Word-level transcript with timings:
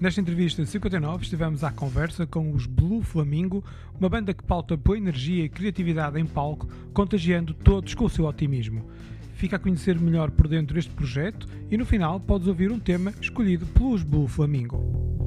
Nesta 0.00 0.20
entrevista 0.20 0.64
59 0.64 1.24
estivemos 1.24 1.64
à 1.64 1.72
conversa 1.72 2.24
com 2.24 2.52
os 2.52 2.66
Blue 2.66 3.02
Flamingo, 3.02 3.64
uma 3.98 4.08
banda 4.08 4.32
que 4.32 4.44
pauta 4.44 4.76
boa 4.76 4.96
energia 4.96 5.44
e 5.44 5.48
criatividade 5.48 6.20
em 6.20 6.24
palco, 6.24 6.68
contagiando 6.92 7.52
todos 7.52 7.94
com 7.94 8.04
o 8.04 8.08
seu 8.08 8.24
otimismo. 8.24 8.88
Fica 9.34 9.56
a 9.56 9.58
conhecer 9.58 9.98
melhor 9.98 10.30
por 10.30 10.46
dentro 10.46 10.78
este 10.78 10.92
projeto 10.92 11.48
e 11.68 11.76
no 11.76 11.84
final 11.84 12.20
podes 12.20 12.46
ouvir 12.46 12.70
um 12.70 12.78
tema 12.78 13.12
escolhido 13.20 13.66
pelos 13.66 14.04
Blue 14.04 14.28
Flamingo. 14.28 15.17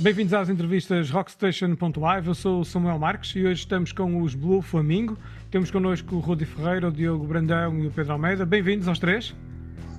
Bem-vindos 0.00 0.32
às 0.32 0.48
entrevistas 0.48 1.10
Rockstation.live. 1.10 2.28
Eu 2.28 2.34
sou 2.34 2.60
o 2.60 2.64
Samuel 2.64 3.00
Marques 3.00 3.34
e 3.34 3.44
hoje 3.44 3.62
estamos 3.62 3.90
com 3.90 4.22
os 4.22 4.32
Blue 4.32 4.62
Flamingo. 4.62 5.18
Temos 5.50 5.72
connosco 5.72 6.14
o 6.14 6.20
Rudi 6.20 6.44
Ferreira, 6.44 6.86
o 6.86 6.92
Diogo 6.92 7.26
Brandão 7.26 7.76
e 7.80 7.88
o 7.88 7.90
Pedro 7.90 8.12
Almeida. 8.12 8.46
Bem-vindos 8.46 8.86
aos 8.86 9.00
três. 9.00 9.34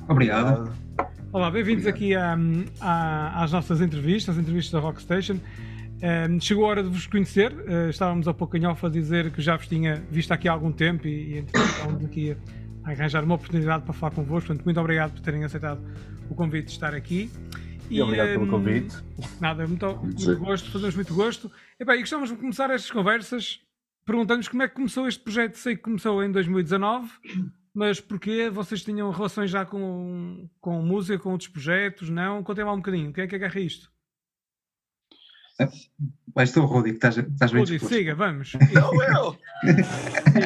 Obrigado. 0.07 0.71
Olá, 1.33 1.51
bem-vindos 1.51 1.85
aqui 1.85 2.15
à, 2.15 2.38
à, 2.79 3.43
às 3.43 3.51
nossas 3.51 3.81
entrevistas, 3.81 4.38
as 4.38 4.41
entrevistas 4.41 4.71
da 4.71 4.79
Rockstation. 4.79 5.38
Um, 6.02 6.39
chegou 6.39 6.63
a 6.63 6.69
hora 6.69 6.83
de 6.83 6.88
vos 6.88 7.05
conhecer. 7.05 7.52
Uh, 7.52 7.89
estávamos 7.89 8.25
ao 8.25 8.33
pouco 8.33 8.55
em 8.55 8.66
off 8.66 8.85
a 8.85 8.89
dizer 8.89 9.29
que 9.31 9.41
já 9.41 9.57
vos 9.57 9.67
tinha 9.67 10.02
visto 10.09 10.31
aqui 10.31 10.47
há 10.47 10.53
algum 10.53 10.71
tempo 10.71 11.07
e, 11.07 11.39
e 11.39 11.45
estávamos 11.53 12.05
aqui 12.05 12.31
a, 12.31 12.89
a 12.89 12.91
arranjar 12.93 13.21
uma 13.25 13.35
oportunidade 13.35 13.83
para 13.83 13.93
falar 13.93 14.16
convosco. 14.16 14.47
Portanto, 14.47 14.63
muito 14.63 14.79
obrigado 14.79 15.11
por 15.11 15.19
terem 15.19 15.43
aceitado 15.43 15.81
o 16.29 16.35
convite 16.35 16.67
de 16.67 16.71
estar 16.71 16.95
aqui. 16.95 17.29
E, 17.89 18.02
obrigado 18.02 18.27
pelo 18.27 18.45
hum, 18.45 18.49
convite. 18.49 18.95
Nada, 19.41 19.66
muito, 19.66 19.95
muito 19.97 20.38
gosto, 20.38 20.71
fazemos 20.71 20.95
muito 20.95 21.13
gosto. 21.16 21.52
E, 21.80 21.84
bem, 21.84 21.97
e 21.97 21.99
gostávamos 22.02 22.30
de 22.30 22.38
começar 22.38 22.70
estas 22.70 22.91
conversas 22.91 23.61
perguntando-nos 24.05 24.47
como 24.47 24.63
é 24.63 24.67
que 24.67 24.75
começou 24.75 25.08
este 25.08 25.23
projeto. 25.23 25.55
Sei 25.55 25.75
que 25.75 25.81
começou 25.81 26.23
em 26.23 26.31
2019, 26.31 27.09
mas 27.73 28.00
porquê 28.00 28.50
vocês 28.50 28.83
tinham 28.83 29.09
relações 29.11 29.50
já 29.50 29.66
com, 29.66 30.50
com 30.61 30.81
música, 30.81 31.17
com 31.19 31.31
outros 31.31 31.50
projetos? 31.50 32.09
Não? 32.09 32.44
Contem 32.44 32.63
lá 32.63 32.73
um 32.73 32.78
bocadinho, 32.78 33.09
o 33.09 33.13
que 33.13 33.22
é 33.22 33.28
que 33.28 33.36
agarra 33.36 33.59
isto? 33.59 33.91
Vais 36.33 36.52
tu, 36.52 36.61
Rudi, 36.61 36.91
que 36.91 36.95
estás, 36.95 37.17
estás 37.17 37.52
bem 37.52 37.61
Rudi, 37.61 37.80
siga, 37.80 38.16
vamos. 38.16 38.53
Não, 38.73 39.03
eu! 39.03 39.38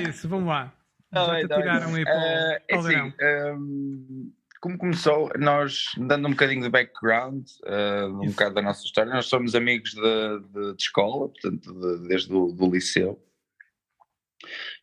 Isso, 0.10 0.28
vamos 0.28 0.48
lá. 0.48 0.73
Já 1.14 1.42
te 1.42 1.48
tiraram 1.48 1.94
aí 1.94 2.04
para 2.04 2.62
o 2.72 2.76
uh, 2.76 2.80
assim, 2.80 3.14
um, 3.56 4.34
como 4.64 4.78
começou, 4.78 5.30
nós, 5.38 5.88
dando 5.97 6.25
um 6.25 6.31
bocadinho 6.31 6.61
de 6.61 6.69
background, 6.69 7.45
uh, 7.66 8.08
um 8.22 8.30
bocado 8.30 8.56
da 8.56 8.61
nossa 8.61 8.86
história, 8.86 9.11
nós 9.11 9.25
somos 9.25 9.55
amigos 9.55 9.92
de, 9.92 10.00
de, 10.00 10.75
de 10.78 10.81
escola, 10.81 11.28
portanto, 11.28 11.73
de, 11.73 12.08
desde 12.08 12.33
o 12.33 12.47
do 12.47 12.72
liceu, 12.72 13.22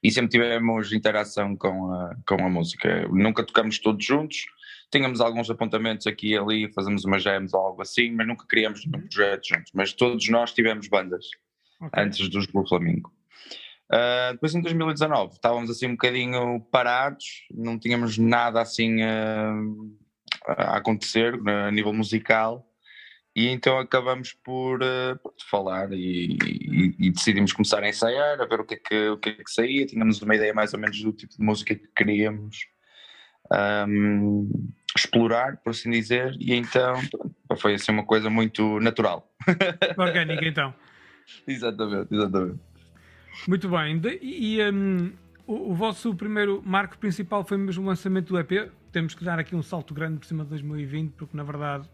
e 0.03 0.11
sempre 0.11 0.33
tivemos 0.33 0.93
interação 0.93 1.57
com 1.57 1.91
a, 1.95 2.15
com 2.29 2.45
a 2.45 2.51
música. 2.51 3.09
Nunca 3.09 3.43
tocamos 3.43 3.79
todos 3.79 4.05
juntos, 4.05 4.45
tínhamos 4.93 5.19
alguns 5.19 5.49
apontamentos 5.49 6.07
aqui 6.07 6.33
e 6.33 6.37
ali, 6.37 6.71
fazemos 6.75 7.07
uma 7.07 7.19
jams 7.19 7.55
ou 7.55 7.61
algo 7.61 7.81
assim, 7.81 8.11
mas 8.11 8.27
nunca 8.27 8.45
criamos 8.47 8.85
nenhum 8.85 9.09
projeto 9.09 9.49
juntos. 9.49 9.73
Mas 9.75 9.95
todos 9.95 10.29
nós 10.29 10.53
tivemos 10.53 10.89
bandas 10.89 11.25
okay. 11.81 12.05
antes 12.05 12.29
dos 12.29 12.45
Blue 12.45 12.69
Flamingo. 12.69 13.11
Uh, 13.91 14.33
depois 14.35 14.55
em 14.55 14.63
2019 14.63 15.33
estávamos 15.33 15.69
assim 15.69 15.89
um 15.89 15.93
bocadinho 15.93 16.61
parados, 16.71 17.49
não 17.53 17.77
tínhamos 17.77 18.17
nada 18.19 18.61
assim 18.61 19.03
uh, 19.03 19.99
a 20.47 20.77
acontecer 20.77 21.35
a 21.49 21.73
nível 21.73 21.93
musical 21.93 22.65
e 23.35 23.49
então 23.49 23.81
acabamos 23.81 24.33
por, 24.33 24.81
uh, 24.81 25.19
por 25.21 25.35
falar 25.51 25.93
e, 25.93 26.39
e, 26.47 26.95
e, 27.01 27.11
decidimos 27.11 27.53
começar 27.53 27.83
a 27.83 27.89
ensaiar, 27.89 28.41
a 28.41 28.47
ver 28.47 28.61
o 28.61 28.65
que, 28.65 28.75
é 28.75 28.77
que, 28.77 29.09
o 29.09 29.19
que 29.19 29.31
é 29.31 29.33
que 29.33 29.51
saía, 29.51 29.87
tínhamos 29.87 30.23
uma 30.23 30.37
ideia 30.37 30.55
mais 30.55 30.73
ou 30.73 30.79
menos 30.79 31.03
do 31.03 31.13
tipo 31.13 31.37
de 31.37 31.43
música 31.43 31.75
que 31.75 31.89
queríamos 31.89 32.59
um, 33.89 34.49
explorar, 34.97 35.57
por 35.59 35.71
assim 35.71 35.91
dizer, 35.91 36.37
e 36.39 36.55
então 36.55 36.95
foi 37.59 37.75
assim 37.75 37.91
uma 37.91 38.05
coisa 38.05 38.31
muito 38.31 38.79
natural. 38.79 39.29
Orgânica 39.99 40.47
então. 40.47 40.73
exatamente, 41.47 42.15
exatamente. 42.15 42.70
Muito 43.47 43.69
bem. 43.69 44.01
E 44.23 44.59
um, 44.71 45.13
o, 45.47 45.71
o, 45.71 45.75
vosso 45.75 46.15
primeiro 46.15 46.63
marco 46.65 46.97
principal 46.99 47.45
foi 47.45 47.57
mesmo 47.57 47.85
o 47.85 47.87
lançamento 47.87 48.29
do 48.29 48.39
EP. 48.39 48.71
Temos 48.93 49.15
que 49.15 49.25
dar 49.25 49.39
aqui 49.39 49.55
um 49.55 49.63
salto 49.63 49.95
grande 49.95 50.19
por 50.19 50.27
cima 50.27 50.45
de 50.45 50.51
2020, 50.51 51.13
porque 51.13 51.37
na 51.37 51.43
verdade 51.43 51.89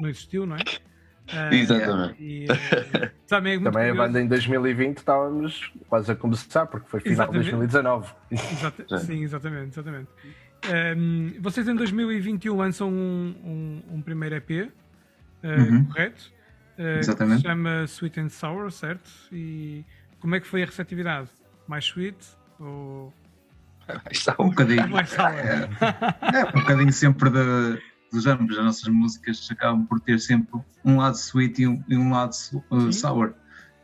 não 0.00 0.08
existiu, 0.08 0.46
não 0.46 0.56
é? 0.56 0.60
Uh, 0.60 1.54
Exatamente. 1.54 2.22
E, 2.22 2.46
uh, 2.46 3.10
também, 3.26 3.56
é 3.56 3.60
também 3.60 3.90
a 3.90 3.94
banda 3.94 4.20
em 4.20 4.26
2020 4.26 4.98
estávamos 4.98 5.72
quase 5.88 6.10
a 6.10 6.16
começar, 6.16 6.66
porque 6.66 6.88
foi 6.88 7.00
final 7.00 7.26
de 7.26 7.34
2019. 7.34 8.12
Exata 8.30 8.98
sim, 9.00 9.22
exatamente. 9.22 9.68
exatamente. 9.68 10.08
Um, 10.96 11.34
vocês 11.40 11.68
em 11.68 11.74
2021 11.74 12.56
lançam 12.56 12.88
um, 12.88 13.34
um, 13.44 13.96
um 13.96 14.02
primeiro 14.02 14.36
EP, 14.36 14.50
uh, 14.50 15.46
uhum. 15.46 15.84
correto? 15.84 16.32
Exatamente. 16.78 17.42
Que 17.42 17.42
se 17.42 17.48
chama 17.48 17.84
Sweet 17.84 18.20
and 18.20 18.28
Sour, 18.28 18.70
certo? 18.70 19.10
E 19.32 19.84
como 20.20 20.34
é 20.34 20.40
que 20.40 20.46
foi 20.46 20.62
a 20.62 20.66
receptividade? 20.66 21.28
Mais 21.66 21.84
sweet 21.84 22.18
ou. 22.58 23.12
Mais 23.86 24.18
sour. 24.18 24.36
Um 24.40 24.48
bocadinho. 24.50 24.88
Mais. 24.88 25.12
É, 25.18 25.68
é 26.40 26.44
um 26.44 26.60
bocadinho 26.60 26.92
sempre 26.92 27.30
de, 27.30 27.82
dos 28.12 28.26
ambos. 28.26 28.56
As 28.58 28.64
nossas 28.64 28.88
músicas 28.88 29.48
acabam 29.50 29.86
por 29.86 30.00
ter 30.00 30.18
sempre 30.18 30.60
um 30.84 30.98
lado 30.98 31.16
sweet 31.16 31.62
e 31.62 31.66
um, 31.66 31.82
e 31.88 31.96
um 31.96 32.10
lado 32.10 32.32
uh, 32.70 32.92
sour. 32.92 33.34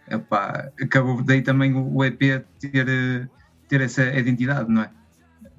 Epá, 0.08 0.70
acabou 0.80 1.22
daí 1.22 1.40
também 1.40 1.74
o 1.74 2.04
EP 2.04 2.44
ter, 2.60 3.30
ter 3.68 3.80
essa 3.80 4.04
identidade, 4.04 4.70
não 4.70 4.82
é? 4.82 4.90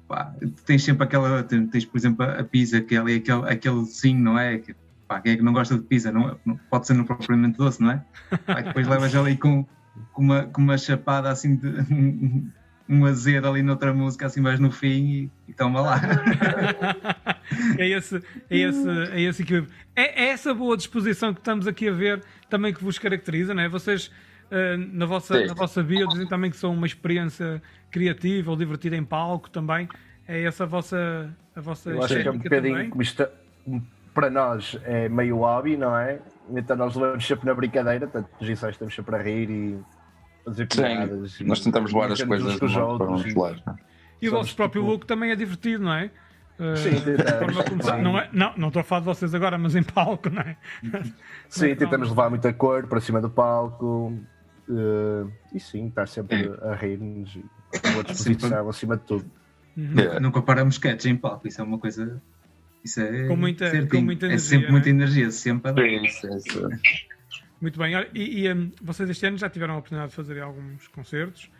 Epá, 0.04 0.32
tens 0.64 0.84
sempre 0.84 1.04
aquela, 1.04 1.42
tens 1.42 1.84
por 1.84 1.98
exemplo 1.98 2.24
a 2.24 2.44
pizza, 2.44 2.80
que 2.80 2.94
é 2.94 2.98
ali 2.98 3.16
aquele, 3.16 3.48
aquele 3.50 3.84
sim, 3.86 4.16
não 4.16 4.38
é? 4.38 4.58
Que, 4.58 4.76
pá, 5.08 5.20
quem 5.20 5.32
é 5.32 5.36
que 5.36 5.42
não 5.42 5.52
gosta 5.52 5.76
de 5.76 5.82
pizza? 5.82 6.12
Não, 6.12 6.38
não 6.44 6.56
pode 6.70 6.86
ser 6.86 6.94
no 6.94 7.04
propriamente 7.04 7.58
doce, 7.58 7.82
não 7.82 7.90
é? 7.90 8.04
Pá, 8.46 8.60
depois 8.60 8.86
levas 8.86 9.14
ali 9.16 9.36
com, 9.36 9.66
com 10.12 10.22
uma, 10.22 10.42
com 10.44 10.60
uma 10.60 10.78
chapada 10.78 11.30
assim 11.30 11.56
de 11.56 11.66
um, 11.92 12.50
um 12.88 13.04
azedo 13.04 13.48
ali 13.48 13.62
noutra 13.62 13.92
música 13.92 14.26
assim 14.26 14.40
mais 14.40 14.58
no 14.58 14.70
fim 14.70 14.88
e, 14.88 15.30
e 15.48 15.52
toma 15.52 15.80
lá. 15.80 16.00
é 17.78 17.88
esse, 17.88 18.22
é 18.50 18.58
esse, 18.58 18.88
é 19.12 19.20
esse 19.20 19.42
equilíbrio. 19.42 19.72
É, 19.94 20.24
é, 20.24 20.28
essa 20.28 20.54
boa 20.54 20.76
disposição 20.76 21.32
que 21.32 21.40
estamos 21.40 21.66
aqui 21.66 21.88
a 21.88 21.92
ver 21.92 22.22
também 22.48 22.72
que 22.72 22.82
vos 22.82 22.98
caracteriza, 22.98 23.54
não 23.54 23.62
é? 23.62 23.68
Vocês 23.68 24.06
uh, 24.50 24.76
na, 24.92 25.06
vossa, 25.06 25.44
na 25.44 25.54
vossa 25.54 25.82
bio 25.82 26.06
dizem 26.08 26.26
também 26.26 26.50
que 26.50 26.56
são 26.56 26.72
uma 26.72 26.86
experiência 26.86 27.62
criativa 27.90 28.50
ou 28.50 28.56
divertida 28.56 28.96
em 28.96 29.04
palco 29.04 29.50
também. 29.50 29.88
É 30.28 30.42
essa 30.42 30.64
a 30.64 30.66
vossa, 30.66 31.34
a 31.54 31.60
vossa 31.60 31.90
Eu 31.90 32.02
acho 32.02 32.20
que 32.20 32.28
é 32.28 32.30
um 32.30 32.38
bocadinho 32.38 32.90
como 32.90 33.02
para 34.16 34.30
nós 34.30 34.80
é 34.84 35.10
meio 35.10 35.36
hobby, 35.36 35.76
não 35.76 35.94
é? 35.94 36.18
Então 36.48 36.74
nós 36.74 36.96
levamos 36.96 37.26
sempre 37.26 37.44
na 37.44 37.54
brincadeira, 37.54 38.06
tanto 38.06 38.30
nos 38.40 38.48
ensaios 38.48 38.74
estamos 38.74 38.94
sempre 38.94 39.14
a 39.14 39.18
rir 39.18 39.50
e 39.50 39.78
fazer 40.42 40.66
piadas. 40.66 41.32
Sim, 41.32 41.44
nós 41.44 41.60
tentamos 41.60 41.92
levar 41.92 42.10
as 42.10 42.22
coisas 42.22 42.56
para 42.56 42.66
os 42.66 42.74
lados. 42.74 43.62
E 44.22 44.28
o 44.30 44.32
vosso 44.32 44.56
próprio 44.56 44.80
tipo... 44.80 44.92
look 44.92 45.06
também 45.06 45.30
é 45.30 45.36
divertido, 45.36 45.84
não 45.84 45.92
é? 45.92 46.10
Uh, 46.58 46.76
sim, 46.78 46.98
tentamos. 46.98 48.02
Não, 48.02 48.18
é, 48.18 48.30
não, 48.32 48.54
não 48.56 48.68
estou 48.68 48.80
a 48.80 48.84
falar 48.84 49.00
de 49.00 49.06
vocês 49.06 49.34
agora, 49.34 49.58
mas 49.58 49.76
em 49.76 49.82
palco, 49.82 50.30
não 50.30 50.40
é? 50.40 50.56
Sim, 51.50 51.74
tentamos 51.74 52.08
levar 52.08 52.30
muita 52.30 52.50
cor 52.54 52.86
para 52.86 52.98
cima 53.02 53.20
do 53.20 53.28
palco 53.28 54.14
uh, 54.66 55.30
e 55.52 55.60
sim, 55.60 55.88
estar 55.88 56.08
sempre 56.08 56.50
a 56.62 56.74
rir-nos 56.74 57.36
e 57.36 57.44
com 57.78 58.00
a 58.00 58.02
disposição 58.02 58.66
acima 58.70 58.96
de 58.96 59.02
tudo. 59.02 59.30
Uhum. 59.76 59.92
Yeah. 59.94 60.20
Nunca 60.20 60.40
paramos 60.40 60.76
sketch 60.76 61.04
em 61.04 61.16
palco, 61.16 61.46
isso 61.46 61.60
é 61.60 61.64
uma 61.64 61.78
coisa 61.78 62.22
isso 62.86 63.00
é, 63.00 63.26
com 63.26 63.36
muita, 63.36 63.68
certinho. 63.68 63.90
com 63.90 64.00
muita 64.00 64.26
energia. 64.26 64.46
É 64.46 64.58
sempre 64.58 64.72
muita 64.72 64.88
é? 64.88 64.90
energia, 64.90 65.30
sempre. 65.30 66.06
Isso, 66.06 66.28
isso. 66.28 66.68
Muito 67.60 67.78
bem. 67.78 67.94
E, 68.14 68.46
e 68.46 68.52
um, 68.52 68.70
vocês 68.80 69.10
este 69.10 69.26
ano 69.26 69.36
já 69.36 69.50
tiveram 69.50 69.74
a 69.74 69.78
oportunidade 69.78 70.10
de 70.10 70.16
fazer 70.16 70.40
alguns 70.40 70.86
concertos. 70.88 71.50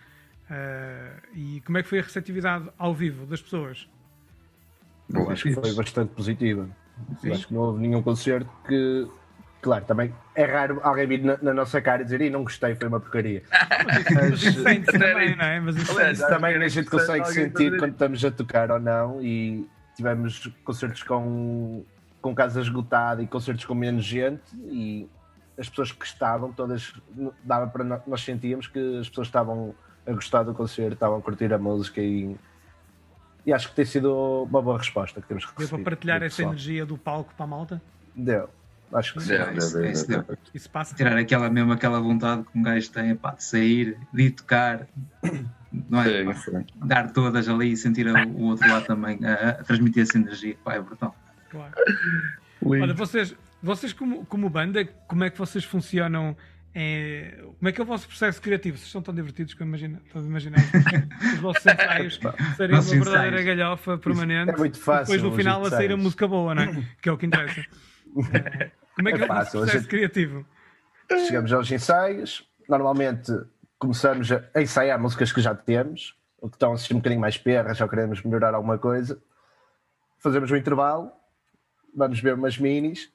Uh, 0.49 1.21
e 1.35 1.61
como 1.63 1.79
é 1.79 1.83
que 1.83 1.89
foi 1.89 1.99
a 1.99 2.03
receptividade 2.03 2.69
ao 2.79 2.95
vivo 2.95 3.27
das 3.27 3.43
pessoas? 3.43 3.89
Eu 5.13 5.29
acho 5.29 5.43
que 5.43 5.55
foi 5.55 5.75
bastante 5.75 6.11
positiva. 6.15 6.69
Acho 7.31 7.49
que 7.49 7.55
não 7.55 7.61
houve 7.61 7.81
nenhum 7.81 8.03
concerto 8.03 8.49
que. 8.67 9.07
Claro, 9.61 9.85
também 9.85 10.15
é 10.37 10.45
raro 10.45 10.81
alguém 10.83 11.09
vir 11.09 11.25
na, 11.25 11.39
na 11.43 11.53
nossa 11.53 11.81
cara 11.81 12.03
e 12.03 12.05
dizer 12.05 12.21
e 12.21 12.31
não 12.31 12.45
gostei, 12.45 12.77
foi 12.77 12.87
uma 12.87 13.01
porcaria. 13.01 13.43
Mas, 14.15 14.41
isso 14.43 14.63
também, 14.63 15.35
não 15.35 15.45
é? 15.45 15.59
Mas 15.59 15.77
isso, 15.77 15.91
Aliás, 15.91 16.21
também 16.21 16.55
a 16.57 16.69
gente 16.69 16.89
consegue 16.89 17.27
sentir 17.27 17.77
quando 17.77 17.93
estamos 17.93 18.25
a 18.25 18.31
tocar 18.31 18.71
ou 18.71 18.79
não. 18.79 19.21
E 19.21 19.67
tivemos 19.97 20.47
concertos 20.63 21.03
com, 21.03 21.85
com 22.21 22.35
casa 22.35 22.61
esgotada 22.61 23.23
e 23.23 23.27
concertos 23.27 23.65
com 23.65 23.75
menos 23.75 24.05
gente 24.05 24.55
e 24.55 25.09
as 25.59 25.69
pessoas 25.69 25.91
que 25.91 26.05
estavam, 26.05 26.53
todas 26.53 26.93
dava 27.43 27.67
para 27.67 27.83
nós, 27.83 28.03
nós 28.07 28.23
sentíamos 28.23 28.67
que 28.67 28.99
as 28.99 29.09
pessoas 29.09 29.29
estavam 29.29 29.75
a 30.07 30.13
gostar 30.13 30.43
do 30.43 30.55
concerto, 30.55 30.93
estavam 30.93 31.19
a 31.19 31.23
curtir 31.23 31.53
a 31.53 31.59
música 31.59 32.01
e, 32.01 32.37
e 33.45 33.53
acho 33.53 33.71
que 33.71 33.75
tem 33.75 33.85
sido 33.85 34.45
uma 34.45 34.61
boa 34.61 34.79
resposta 34.79 35.21
que 35.21 35.27
temos 35.27 35.45
recebido. 35.45 35.69
Deu 35.69 35.79
para 35.79 35.91
partilhar 35.91 36.23
essa 36.23 36.43
energia 36.43 36.85
do 36.85 36.99
palco 36.99 37.33
para 37.35 37.45
a 37.45 37.49
malta? 37.49 37.83
Deu. 38.15 38.51
Acho 38.93 39.15
que 39.15 39.21
sim. 39.21 39.33
É, 39.33 39.53
isso, 39.55 39.85
isso 39.85 40.07
deu. 40.07 40.25
Isso 40.55 40.71
passa. 40.71 40.95
Tirar 40.95 41.17
aquela 41.17 41.51
mesmo 41.51 41.73
aquela 41.73 42.01
vontade 42.01 42.45
que 42.45 42.59
um 42.59 42.63
gajo 42.63 42.91
tem 42.93 43.17
pá, 43.17 43.33
de 43.33 43.43
sair, 43.43 43.99
de 44.13 44.31
tocar, 44.31 44.87
não 45.89 46.01
é? 46.01 46.05
Sim, 46.05 46.25
Pá, 46.25 46.35
sim. 46.35 46.65
dar 46.87 47.11
todas 47.13 47.49
ali 47.49 47.73
e 47.73 47.77
sentir 47.77 48.07
o 48.09 48.43
outro 48.45 48.69
lado 48.69 48.87
também, 48.87 49.19
a, 49.25 49.51
a 49.51 49.53
transmitir 49.65 50.03
essa 50.03 50.19
energia, 50.19 50.57
pá, 50.65 50.75
é 50.75 50.81
brutal. 50.81 51.15
Claro. 51.51 51.73
Olha, 52.65 52.95
vocês, 52.95 53.35
vocês 53.63 53.93
como, 53.93 54.25
como 54.27 54.49
banda, 54.51 54.85
como 55.07 55.25
é 55.25 55.31
que 55.31 55.39
vocês 55.39 55.65
funcionam? 55.65 56.37
eh, 56.79 57.39
como 57.59 57.69
é 57.69 57.73
que 57.73 57.81
é 57.81 57.85
o 57.85 57.87
vosso 57.87 58.07
processo 58.07 58.41
criativo? 58.43 58.77
Vocês 58.77 58.91
são 58.91 59.01
tão 59.01 59.15
divertidos 59.15 59.55
que 59.55 59.63
eu 59.63 59.67
imagino, 59.67 59.99
estou 60.05 60.21
a 60.21 60.25
imaginar 60.27 60.59
os 61.35 61.39
vossos 61.41 61.65
ensaios 61.65 62.21
serem 62.57 62.77
uma 62.77 62.83
verdadeira 62.83 63.41
ensaios. 63.41 63.45
galhofa 63.47 63.97
permanente. 63.99 64.51
É 64.51 64.57
muito 64.57 64.79
fácil. 64.79 65.07
Depois 65.15 65.23
no 65.23 65.35
final 65.37 65.65
a 65.65 65.71
sair 65.71 65.93
a 65.93 65.97
música 65.97 66.29
boa, 66.29 66.55
não 66.55 66.63
é? 66.63 66.85
Que 67.01 67.09
é 67.09 67.13
o 67.13 67.17
que 67.17 67.25
interessa. 67.27 67.61
Eh, 67.61 68.71
Como 68.95 69.09
é 69.09 69.13
que 69.13 69.19
é, 69.19 69.23
É 69.23 69.25
o 69.25 69.29
vosso 69.29 69.29
fácil, 69.29 69.61
processo 69.61 69.79
gente- 69.79 69.89
criativo? 69.89 70.47
Chegamos 71.27 71.53
aos 71.53 71.71
ensaios, 71.71 72.47
normalmente 72.69 73.33
começamos 73.79 74.31
a 74.33 74.61
ensaiar 74.61 75.01
músicas 75.01 75.33
que 75.33 75.41
já 75.41 75.55
temos, 75.55 76.17
ou 76.39 76.49
que 76.49 76.57
estão 76.57 76.73
assim 76.73 76.95
um 76.95 76.99
bocadinho 76.99 77.21
mais 77.21 77.37
perras, 77.39 77.77
já 77.79 77.89
queremos 77.89 78.23
melhorar 78.23 78.55
alguma 78.55 78.79
coisa. 78.79 79.21
Fazemos 80.19 80.51
um 80.51 80.57
intervalo, 80.57 81.11
vamos 81.95 82.21
ver 82.21 82.35
umas 82.35 82.59
minis 82.59 83.11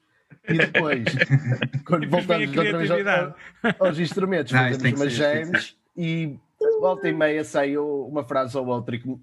e 0.48 0.54
depois, 0.58 1.04
quando 1.86 2.08
voltamos 2.08 2.56
outra 2.56 2.78
vez 2.78 2.90
ao- 2.90 3.86
aos 3.86 3.98
instrumentos, 3.98 4.52
Não, 4.52 4.60
fazemos 4.70 5.00
umas 5.00 5.12
jams 5.12 5.76
e 5.96 6.38
volta 6.80 7.08
e 7.08 7.12
meia 7.12 7.44
sai 7.44 7.76
uma 7.76 8.24
frase 8.24 8.56
ou 8.56 8.66
outra 8.66 8.94
e 8.96 8.98
que 8.98 9.16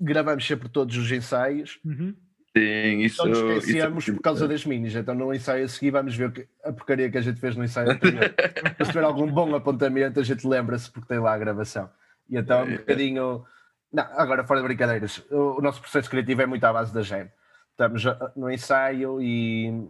gravamos 0.00 0.46
sempre 0.46 0.68
todos 0.68 0.96
os 0.96 1.10
ensaios. 1.10 1.78
Uhum. 1.84 2.14
Sim, 2.56 3.00
isso, 3.00 3.16
Só 3.16 3.26
nos 3.26 3.38
isso 3.38 3.48
é 3.50 3.56
esquecemos 3.58 4.04
por 4.06 4.20
causa 4.20 4.48
das 4.48 4.64
minis. 4.64 4.94
Então 4.94 5.14
no 5.14 5.34
ensaio 5.34 5.64
a 5.64 5.68
seguir 5.68 5.90
vamos 5.90 6.16
ver 6.16 6.48
a 6.64 6.72
porcaria 6.72 7.10
que 7.10 7.18
a 7.18 7.20
gente 7.20 7.38
fez 7.38 7.54
no 7.54 7.62
ensaio 7.64 7.90
anterior. 7.90 8.34
Se 8.82 8.92
tiver 8.92 9.04
algum 9.04 9.26
bom 9.30 9.54
apontamento, 9.54 10.20
a 10.20 10.22
gente 10.22 10.46
lembra-se 10.46 10.90
porque 10.90 11.08
tem 11.08 11.18
lá 11.18 11.34
a 11.34 11.38
gravação. 11.38 11.90
E 12.30 12.36
então 12.36 12.64
um 12.64 12.76
bocadinho. 12.76 13.44
Não, 13.92 14.04
agora 14.16 14.44
fora 14.44 14.60
de 14.60 14.66
brincadeiras, 14.66 15.22
o, 15.30 15.60
nosso 15.60 15.80
processo 15.80 16.08
criativo 16.10 16.42
é 16.42 16.46
muito 16.46 16.64
à 16.64 16.72
base 16.72 16.92
da 16.94 17.02
gem. 17.02 17.30
Estamos 17.70 18.02
no 18.34 18.50
ensaio 18.50 19.20
e 19.20 19.86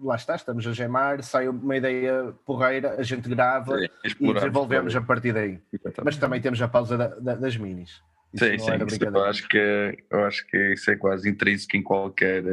lá 0.00 0.16
está, 0.16 0.36
estamos 0.36 0.66
a 0.66 0.72
gemar, 0.72 1.22
sai 1.22 1.48
uma 1.48 1.76
ideia 1.76 2.32
porreira, 2.44 2.94
a 2.98 3.02
gente 3.02 3.28
grava 3.28 3.78
Sim, 3.78 3.86
e 4.20 4.34
desenvolvemos 4.34 4.94
a 4.94 5.00
partir 5.00 5.32
daí. 5.32 5.60
Mas 6.04 6.16
também 6.16 6.40
temos 6.40 6.60
a 6.62 6.68
pausa 6.68 6.96
da- 6.96 7.08
da- 7.08 7.34
das 7.34 7.56
minis. 7.56 8.02
Isso 8.32 8.44
Sim, 8.44 8.58
sim, 8.58 8.86
isso 8.86 9.04
eu 9.04 9.24
acho, 9.24 9.48
que, 9.48 10.04
eu 10.10 10.24
acho 10.24 10.46
que 10.46 10.72
isso 10.72 10.90
é 10.90 10.96
quase 10.96 11.28
intrínseco 11.28 11.76
em 11.76 11.82
qualquer. 11.82 12.44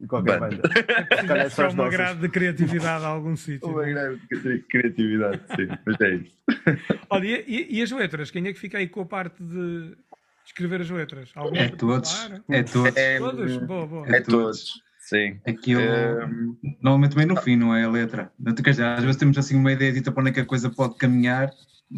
Em 0.00 0.06
qualquer 0.08 0.40
Banda. 0.40 0.62
banda. 0.62 0.68
As 1.46 1.58
uma 1.58 1.84
nossas. 1.84 1.92
grade 1.92 2.20
de 2.20 2.28
criatividade 2.28 3.04
a 3.04 3.08
algum 3.08 3.36
sítio. 3.36 3.68
Uma 3.68 3.84
grande 3.84 4.20
cri- 4.26 4.62
criatividade, 4.68 5.40
sim, 5.54 5.68
mas 5.86 6.00
é 6.00 6.14
isso. 6.16 6.36
Olha, 7.08 7.26
e, 7.26 7.44
e- 7.46 7.78
e 7.78 7.82
as 7.82 7.90
letras? 7.92 8.30
Quem 8.32 8.46
é 8.48 8.52
que 8.52 8.58
fica 8.58 8.78
aí 8.78 8.88
com 8.88 9.00
a 9.02 9.06
parte 9.06 9.40
de 9.40 9.96
escrever 10.44 10.80
as 10.80 10.90
letras? 10.90 11.30
Algum 11.36 11.54
É 11.56 11.66
em 11.66 11.70
todos, 11.76 12.28
é 12.50 12.62
todos. 12.64 12.96
É, 12.96 13.18
Todos? 13.18 13.56
Boa, 13.58 13.86
boa. 13.86 14.08
é 14.16 14.20
todos, 14.20 14.72
sim. 14.98 15.40
Aquilo, 15.46 15.80
Ehm, 15.80 16.56
normalmente 16.82 17.14
bem 17.14 17.26
no 17.26 17.36
fim, 17.36 17.54
não 17.54 17.72
é 17.72 17.84
a 17.84 17.88
letra. 17.90 18.32
Quer 18.64 18.70
dizer, 18.70 18.84
às 18.86 19.02
vezes 19.04 19.16
temos 19.16 19.38
assim 19.38 19.54
uma 19.54 19.70
ideia 19.70 19.92
de 19.92 20.02
para 20.02 20.20
onde 20.20 20.30
é 20.30 20.32
que 20.32 20.40
a 20.40 20.44
coisa 20.46 20.68
pode 20.68 20.96
caminhar, 20.96 21.48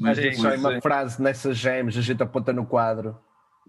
mas 0.01 0.17
Só 0.17 0.23
depois, 0.51 0.61
uma 0.61 0.81
frase 0.81 1.23
nessas 1.23 1.57
gems, 1.57 1.97
a 1.97 2.01
gente 2.01 2.23
aponta 2.23 2.53
no 2.53 2.67
quadro 2.67 3.17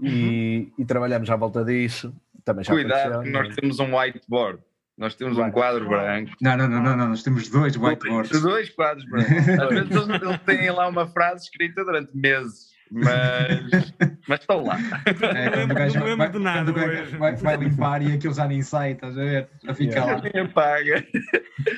e, 0.02 0.72
e 0.78 0.86
trabalhamos 0.86 1.30
à 1.30 1.36
volta 1.36 1.64
disso. 1.64 2.14
Também 2.44 2.64
já 2.64 2.74
Cuidado, 2.74 3.14
aconteceu, 3.14 3.32
não 3.32 3.40
é? 3.40 3.44
nós 3.44 3.56
temos 3.56 3.80
um 3.80 3.98
whiteboard. 3.98 4.60
Nós 4.98 5.14
temos 5.16 5.38
um 5.38 5.52
quadro 5.52 5.88
branco. 5.90 6.32
Não, 6.42 6.56
não, 6.56 6.70
não, 6.70 6.82
não, 6.82 6.96
não, 6.96 7.10
nós 7.10 7.22
temos 7.24 7.50
dois 7.50 7.76
whiteboards. 7.76 8.42
Dois 8.42 8.70
quadros 8.70 9.06
brancos. 9.10 9.30
Às 9.60 9.70
vezes 9.70 9.92
eles 9.92 10.22
eles 10.22 10.40
têm 10.46 10.72
lá 10.72 10.88
uma 10.88 11.06
frase 11.08 11.44
escrita 11.44 11.84
durante 11.84 12.16
meses, 12.16 12.68
mas, 12.90 13.94
mas 14.28 14.40
estão 14.40 14.64
lá. 14.64 14.78
É, 15.06 15.50
quando 15.50 15.64
o 15.64 15.68
Não 15.68 15.76
gajo 15.76 16.00
vai, 16.18 16.30
de 16.32 16.40
nada 16.40 16.72
quando 16.72 16.78
o 16.86 16.88
gajo 16.88 17.02
hoje. 17.02 17.18
vai, 17.18 17.36
vai 17.36 17.58
limpar 17.58 18.02
e 18.04 18.14
aquilo 18.14 18.34
já 18.34 18.48
nem 18.48 18.62
sai, 18.62 18.94
estás 18.94 19.18
a 19.18 19.22
ver? 19.22 19.50
Já 19.66 19.74
fica 19.74 19.94
Yeah. 19.96 20.22
lá. 20.34 20.42
Apaga. 20.44 21.06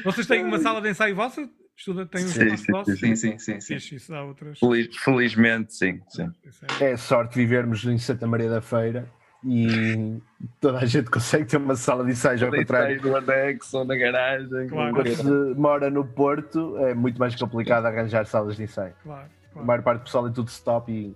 Vocês 0.03 0.27
têm 0.27 0.43
uma 0.43 0.59
sala 0.59 0.79
de 0.81 0.89
ensaio 0.89 1.15
vossa? 1.15 1.49
Estuda, 1.77 2.05
tem 2.07 2.25
um 2.25 2.27
Sim, 2.27 2.47
espaço 2.53 2.95
sim? 2.95 3.15
Sim, 3.15 3.37
sim, 3.37 3.59
sim, 3.59 3.79
sim. 3.79 3.95
Isso 3.95 4.11
dá 4.11 4.23
outras. 4.23 4.57
Feliz- 4.59 4.95
felizmente, 4.97 5.75
sim. 5.75 6.01
sim. 6.09 6.29
Isso 6.43 6.65
é- 6.81 6.91
É 6.93 6.97
sorte 6.97 7.35
vivermos 7.37 7.85
em 7.85 7.97
Santa 7.99 8.25
Maria 8.25 8.49
da 8.49 8.61
Feira 8.61 9.07
e 9.45 10.17
toda 10.59 10.79
a 10.79 10.85
gente 10.85 11.09
consegue 11.11 11.45
ter 11.45 11.57
uma 11.57 11.75
sala 11.75 12.03
de 12.03 12.11
ensaios 12.11 12.41
ao 12.41 12.49
contrário. 12.51 12.99
do 12.99 13.15
anexo 13.15 13.77
ou 13.77 13.85
na 13.85 13.95
garagem. 13.95 14.67
Claro. 14.67 14.95
Quando 14.95 15.15
se 15.15 15.59
mora 15.59 15.89
no 15.91 16.03
Porto 16.03 16.75
é 16.79 16.95
muito 16.95 17.19
mais 17.19 17.35
complicado 17.35 17.85
arranjar 17.85 18.25
salas 18.25 18.57
de 18.57 18.63
ensaio. 18.63 18.95
Claro, 19.03 19.29
A 19.49 19.53
claro. 19.53 19.67
maior 19.67 19.83
parte 19.83 19.99
do 20.01 20.03
pessoal 20.05 20.27
é 20.27 20.31
tudo 20.31 20.47
stop 20.49 20.91
e 20.91 21.15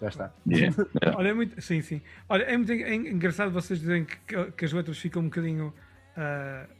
já 0.00 0.08
está. 0.08 0.30
Yeah. 0.46 0.76
Olha, 1.16 1.28
é 1.28 1.32
muito, 1.34 1.58
sim, 1.62 1.80
sim. 1.80 2.02
Olha, 2.28 2.42
é 2.42 2.54
muito 2.54 2.70
en- 2.70 3.08
engraçado 3.08 3.50
vocês 3.50 3.80
dizerem 3.80 4.04
que, 4.04 4.50
que- 4.52 4.64
as 4.66 4.72
letras 4.74 4.98
ficam 4.98 5.22
um 5.22 5.24
bocadinho. 5.26 5.72
ah, 6.18 6.66
em- 6.66 6.75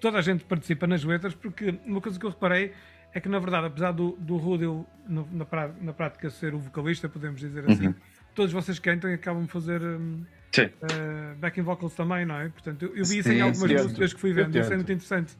toda 0.00 0.18
a 0.18 0.22
gente 0.22 0.44
participa 0.44 0.86
nas 0.86 1.02
letras, 1.04 1.34
porque 1.34 1.78
uma 1.84 2.00
coisa 2.00 2.18
que 2.18 2.24
eu 2.26 2.30
reparei 2.30 2.72
é 3.12 3.20
que, 3.20 3.28
na 3.28 3.38
verdade, 3.38 3.66
apesar 3.66 3.92
do, 3.92 4.12
do 4.20 4.36
Rudel 4.36 4.86
no- 5.08 5.28
na, 5.32 5.44
prá- 5.44 5.70
na 5.80 5.92
prática 5.92 6.30
ser 6.30 6.54
o 6.54 6.58
vocalista, 6.58 7.08
podemos 7.08 7.40
dizer 7.40 7.68
assim, 7.68 7.88
Uhum. 7.88 7.94
todos 8.34 8.52
vocês 8.52 8.78
cantam 8.78 9.10
e 9.10 9.14
acabam 9.14 9.44
de 9.44 9.50
fazer 9.50 9.80
ah, 9.82 11.34
backing 11.38 11.62
vocals 11.62 11.94
também, 11.94 12.24
não 12.24 12.36
é? 12.38 12.48
Portanto, 12.48 12.84
eu, 12.84 12.96
eu 12.96 13.04
vi 13.04 13.18
isso 13.18 13.28
Sim, 13.28 13.36
em 13.36 13.40
algumas 13.40 13.68
sim. 13.70 13.76
músicas 13.76 14.12
que 14.14 14.20
fui 14.20 14.32
vendo, 14.32 14.56
isso 14.58 14.72
é 14.72 14.76
muito 14.76 14.92
interessante. 14.92 15.36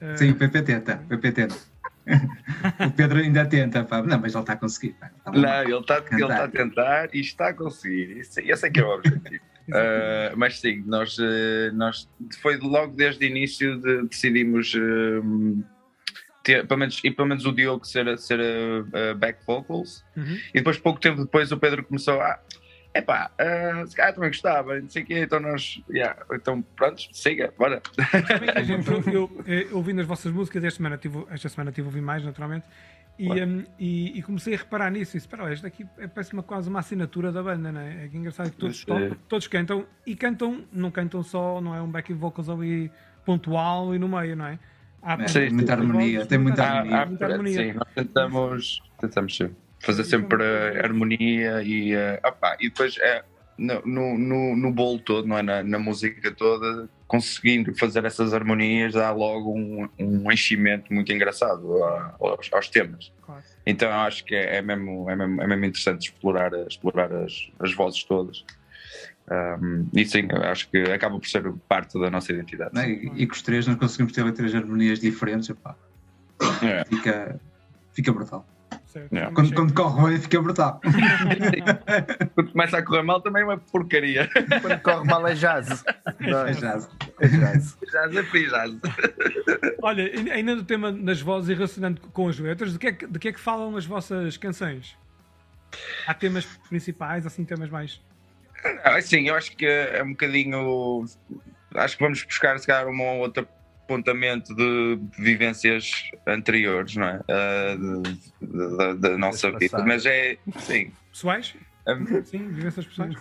Ah, 0.00 0.16
Sim, 0.16 0.30
o 0.30 0.36
PP 0.36 0.62
tenta, 0.62 1.00
o 1.04 1.08
PP 1.08 1.32
tenta. 1.32 1.56
o 2.86 2.90
Pedro 2.92 3.18
ainda 3.18 3.44
tenta, 3.46 3.84
pá. 3.84 4.00
Não, 4.02 4.18
mas 4.18 4.32
ele 4.34 4.42
está 4.42 4.54
a 4.54 4.56
conseguir. 4.56 4.94
pá. 4.94 5.10
Não, 5.26 5.62
ele 5.62 5.74
está 5.78 6.02
ele 6.10 6.26
tá 6.26 6.44
a 6.44 6.48
tentar 6.48 7.08
e 7.14 7.20
está 7.20 7.48
a 7.48 7.54
conseguir. 7.54 8.16
Isso, 8.18 8.40
esse 8.40 8.66
é 8.66 8.70
que 8.70 8.80
é 8.80 8.84
o 8.84 8.94
objetivo. 8.94 9.42
Uh, 9.68 10.36
mas 10.36 10.60
sim, 10.60 10.82
nós, 10.86 11.18
uh, 11.18 11.72
nós 11.74 12.08
foi 12.40 12.56
logo 12.56 12.94
desde 12.94 13.24
o 13.24 13.28
início 13.28 13.78
de, 13.80 14.08
decidimos 14.08 14.74
um, 14.74 15.62
ter, 16.42 16.66
pelo 16.66 16.80
menos, 16.80 17.00
e 17.04 17.10
pelo 17.10 17.28
menos 17.28 17.44
o 17.44 17.52
Diogo 17.52 17.84
ser, 17.84 18.18
ser 18.18 18.40
a 18.40 19.14
back 19.14 19.44
vocals 19.46 20.02
Uhum. 20.16 20.38
e 20.48 20.54
depois 20.54 20.78
pouco 20.78 20.98
tempo 20.98 21.22
depois 21.22 21.52
o 21.52 21.58
Pedro 21.58 21.84
começou 21.84 22.20
a 22.20 22.40
epá, 22.94 23.30
uh, 23.38 23.86
se 23.86 23.94
calhar 23.94 24.14
também 24.14 24.30
gostava, 24.30 24.80
não 24.80 24.88
sei 24.88 25.02
o 25.02 25.06
quê, 25.06 25.18
então 25.20 25.38
nós, 25.40 25.80
yeah, 25.90 26.20
então 26.32 26.62
pronto, 26.74 27.02
siga, 27.12 27.52
bora. 27.56 27.80
Eu, 29.06 29.30
eu, 29.46 29.64
eu 29.70 29.76
ouvi 29.76 29.92
nas 29.92 30.06
vossas 30.06 30.32
músicas, 30.32 30.64
esta 30.64 30.76
semana 30.78 30.96
tive, 30.96 31.24
esta 31.30 31.48
semana 31.48 31.70
tive 31.70 31.86
a 31.86 31.90
ouvir 31.90 32.00
mais, 32.00 32.24
naturalmente, 32.24 32.66
e, 33.18 33.26
Claro. 33.26 33.44
um, 33.46 33.64
e, 33.78 34.18
e 34.18 34.22
comecei 34.22 34.54
a 34.54 34.58
reparar 34.58 34.90
nisso. 34.90 35.12
E 35.12 35.18
disse, 35.18 35.26
espera, 35.26 35.42
lá, 35.44 35.52
isto 35.52 35.66
aqui 35.66 35.84
é, 35.98 36.06
parece 36.06 36.32
uma, 36.32 36.42
quase 36.42 36.68
uma 36.68 36.78
assinatura 36.78 37.32
da 37.32 37.42
banda, 37.42 37.72
não 37.72 37.80
é? 37.80 38.04
É 38.04 38.08
que 38.08 38.16
engraçado 38.16 38.50
que 38.50 38.56
todos, 38.56 38.84
Mas, 38.86 38.96
é. 38.96 39.08
tocam, 39.08 39.18
todos 39.28 39.46
cantam 39.48 39.86
e 40.06 40.14
cantam, 40.16 40.64
não 40.72 40.90
cantam 40.90 41.22
só, 41.22 41.60
não 41.60 41.74
é 41.74 41.82
um 41.82 41.90
backing 41.90 42.14
vocals 42.14 42.48
ali 42.48 42.90
pontual 43.24 43.94
e 43.94 43.98
no 43.98 44.08
meio, 44.08 44.36
não 44.36 44.46
é? 44.46 44.58
Há 45.02 45.14
É, 45.14 45.24
tem 45.26 45.50
muita 45.50 45.72
harmonia, 45.74 46.26
tem 46.26 46.38
muita 46.38 46.62
harmonia. 46.64 46.96
há- 47.02 47.06
muita 47.06 47.26
harmonia. 47.26 47.56
Sim, 47.64 47.72
nós 47.72 47.88
tentamos, 47.94 48.82
tentamos 49.00 49.36
sim, 49.36 49.50
fazer 49.80 50.04
sempre 50.04 50.42
a 50.44 50.84
harmonia 50.84 51.62
e, 51.62 51.92
eh, 51.94 52.20
opá, 52.24 52.56
e 52.60 52.68
depois 52.68 52.96
é, 52.98 53.24
no, 53.58 54.16
no, 54.16 54.56
no, 54.56 54.72
bolo 54.72 54.98
todo, 55.00 55.26
não 55.26 55.36
é? 55.36 55.42
na, 55.42 55.62
na 55.64 55.78
música 55.78 56.30
toda, 56.30 56.88
conseguindo 57.06 57.74
fazer 57.74 58.04
essas 58.04 58.32
harmonias 58.32 58.92
dá 58.94 59.10
logo 59.10 59.52
um, 59.52 59.88
um 59.98 60.30
enchimento 60.30 60.92
muito 60.94 61.12
engraçado 61.12 61.82
a- 61.82 62.16
aos, 62.20 62.48
aos 62.52 62.68
temas. 62.68 63.12
Claro. 63.22 63.42
Então 63.66 63.90
acho 63.90 64.24
que 64.24 64.34
é, 64.34 64.56
é 64.56 64.62
mesmo, 64.62 65.10
é, 65.10 65.16
mesmo, 65.16 65.42
é 65.42 65.46
mesmo 65.46 65.64
interessante 65.64 66.02
explorar, 66.10 66.52
explorar 66.68 67.12
as, 67.12 67.50
as 67.58 67.74
vozes 67.74 68.04
todas. 68.04 68.44
Um, 69.30 69.86
e 69.92 70.06
sim, 70.06 70.26
acho 70.44 70.70
que 70.70 70.78
acaba 70.84 71.18
por 71.18 71.26
ser 71.28 71.52
parte 71.68 72.00
da 72.00 72.08
nossa 72.10 72.32
identidade. 72.32 72.70
Não? 72.74 72.82
E, 72.84 73.22
e 73.22 73.26
com 73.26 73.34
os 73.34 73.42
três 73.42 73.66
nós 73.66 73.76
conseguimos 73.76 74.12
ter 74.12 74.32
três 74.32 74.54
harmonias 74.54 75.00
diferentes. 75.00 75.50
epá. 75.50 75.76
É. 76.62 76.84
Fica, 76.84 77.40
fica 77.92 78.12
brutal. 78.12 78.46
Certo. 78.98 79.14
Yeah. 79.14 79.34
Quando, 79.34 79.54
quando 79.54 79.74
corre 79.74 80.10
bem, 80.10 80.20
fica 80.20 80.42
brutal. 80.42 80.80
Quando 82.34 82.52
começa 82.52 82.78
a 82.78 82.82
correr 82.82 83.02
mal 83.02 83.20
também 83.20 83.42
é 83.42 83.44
uma 83.44 83.58
porcaria. 83.58 84.28
Quando 84.60 84.80
corre 84.80 85.06
mal 85.06 85.26
é 85.26 85.34
jazz. 85.34 85.84
Não 86.20 86.46
é? 86.46 86.50
É 86.50 86.54
jazz. 86.54 86.90
É 87.20 87.28
jazz. 87.28 87.78
Já 87.92 88.04
é 88.04 88.22
free 88.24 88.48
jazz. 88.48 88.72
Olha, 89.82 90.04
ainda 90.32 90.56
no 90.56 90.64
tema 90.64 90.92
das 90.92 91.20
vozes 91.20 91.50
e 91.50 91.54
relacionando 91.54 92.00
com 92.00 92.28
as 92.28 92.38
letras, 92.38 92.72
de 92.72 92.78
que, 92.78 92.86
é 92.88 92.92
que, 92.92 93.06
de 93.06 93.18
que 93.18 93.28
é 93.28 93.32
que 93.32 93.40
falam 93.40 93.76
as 93.76 93.86
vossas 93.86 94.36
canções? 94.36 94.96
Há 96.06 96.14
temas 96.14 96.44
principais, 96.68 97.26
assim, 97.26 97.44
temas 97.44 97.70
mais. 97.70 98.00
Ah, 98.82 99.00
sim, 99.00 99.28
eu 99.28 99.34
acho 99.34 99.56
que 99.56 99.66
é 99.66 100.02
um 100.02 100.10
bocadinho. 100.10 101.04
Acho 101.74 101.96
que 101.96 102.02
vamos 102.02 102.24
buscar, 102.24 102.58
se 102.58 102.66
calhar, 102.66 102.88
um 102.88 103.00
ou 103.00 103.18
outro 103.18 103.46
apontamento 103.88 104.54
de 104.54 104.98
vivências 105.18 105.90
anteriores, 106.26 106.94
não 106.94 107.06
é? 107.06 107.20
Ah, 107.30 107.74
de- 107.74 108.46
de- 108.46 108.76
da- 108.76 108.94
da 108.94 109.18
nossa 109.18 109.50
vida. 109.52 109.82
Mas 109.84 110.04
é. 110.04 110.36
Sim. 110.58 110.92
Pessoais? 111.10 111.54
Hum, 111.88 112.24
Sim, 112.24 112.48
vivências 112.50 112.86
pessoais? 112.86 113.14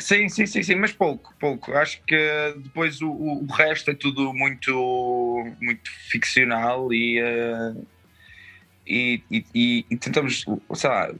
Sim, 0.00 0.28
sim, 0.28 0.46
sim, 0.46 0.62
sim, 0.62 0.74
mas 0.74 0.92
pouco, 0.92 1.32
pouco. 1.38 1.72
Acho 1.72 2.02
que 2.04 2.16
depois 2.58 3.00
o, 3.00 3.10
o 3.10 3.46
resto 3.46 3.92
é 3.92 3.94
tudo 3.94 4.34
muito, 4.34 4.72
muito 5.60 5.88
ficcional 6.10 6.92
e, 6.92 7.22
uh, 7.22 7.86
e, 8.86 9.24
e, 9.30 9.86
e, 9.90 9.96
tentamos, 9.96 10.44
sei 10.74 10.90
lá, 10.90 11.14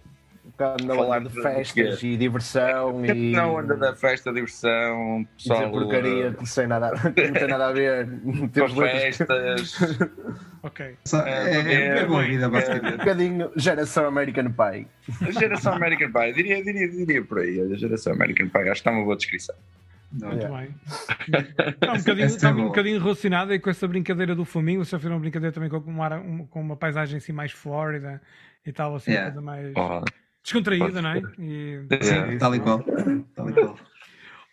na 0.85 0.95
falar 0.95 1.21
de 1.21 1.31
festas 1.31 2.03
e 2.03 2.17
diversão 2.17 3.05
é, 3.05 3.15
e... 3.15 3.33
Não 3.33 3.59
anda 3.59 3.77
da 3.77 3.95
festa, 3.95 4.33
diversão, 4.33 5.27
pessoal... 5.37 5.71
porcaria 5.71 6.33
que 6.33 6.47
sem 6.47 6.67
nada, 6.67 6.91
não 7.05 7.13
tem 7.13 7.49
nada 7.49 7.69
a 7.69 7.73
ver. 7.73 8.09
Temos 8.53 8.73
festas... 8.73 9.79
ok. 10.63 10.97
É, 11.25 11.57
é, 11.57 11.87
é, 11.99 12.07
boa 12.07 12.23
vida, 12.23 12.49
basicamente. 12.49 12.95
Um 12.95 12.99
bocadinho 12.99 13.53
geração 13.57 14.07
American 14.07 14.53
Pie. 14.53 14.87
Geração 15.33 15.75
American 15.75 16.13
Pie, 16.13 16.33
diria, 16.33 16.65
diria, 16.65 16.89
diria 16.89 17.25
por 17.25 17.39
aí, 17.39 17.61
a 17.61 17.77
geração 17.77 18.13
American 18.13 18.49
Pie, 18.49 18.61
acho 18.61 18.71
que 18.71 18.79
está 18.79 18.91
uma 18.91 19.05
boa 19.05 19.17
descrição. 19.17 19.55
Muito 20.13 20.37
yeah. 20.37 20.59
bem. 20.59 20.75
Está 21.73 21.93
um 21.95 21.99
bocadinho, 21.99 22.27
está 22.27 22.51
um 22.51 22.65
bocadinho 22.65 23.01
relacionado 23.01 23.59
com 23.59 23.71
essa 23.71 23.89
brincadeira 23.89 24.35
do 24.35 24.45
Flamingo. 24.45 24.85
Vocês 24.85 25.01
fizeram 25.01 25.17
uma 25.17 25.23
brincadeira 25.23 25.55
também 25.55 25.71
com 25.71 25.79
uma, 25.79 26.21
com 26.51 26.61
uma 26.61 26.77
paisagem 26.77 27.17
assim 27.17 27.33
mais 27.33 27.51
flórida 27.51 28.21
e 28.65 28.73
tal, 28.73 28.95
assim, 28.95 29.13
yeah. 29.13 29.31
coisa 29.31 29.41
mais. 29.41 29.73
Oh 29.75 30.05
descontraída, 30.43 31.01
não 31.01 31.11
é? 31.11 31.23
E... 31.39 31.87
Sim, 32.03 32.39
tal 32.39 32.55
e 32.55 32.61
qual. 32.61 32.85
Tal 33.35 33.51
e 33.51 33.53
qual. 33.53 33.79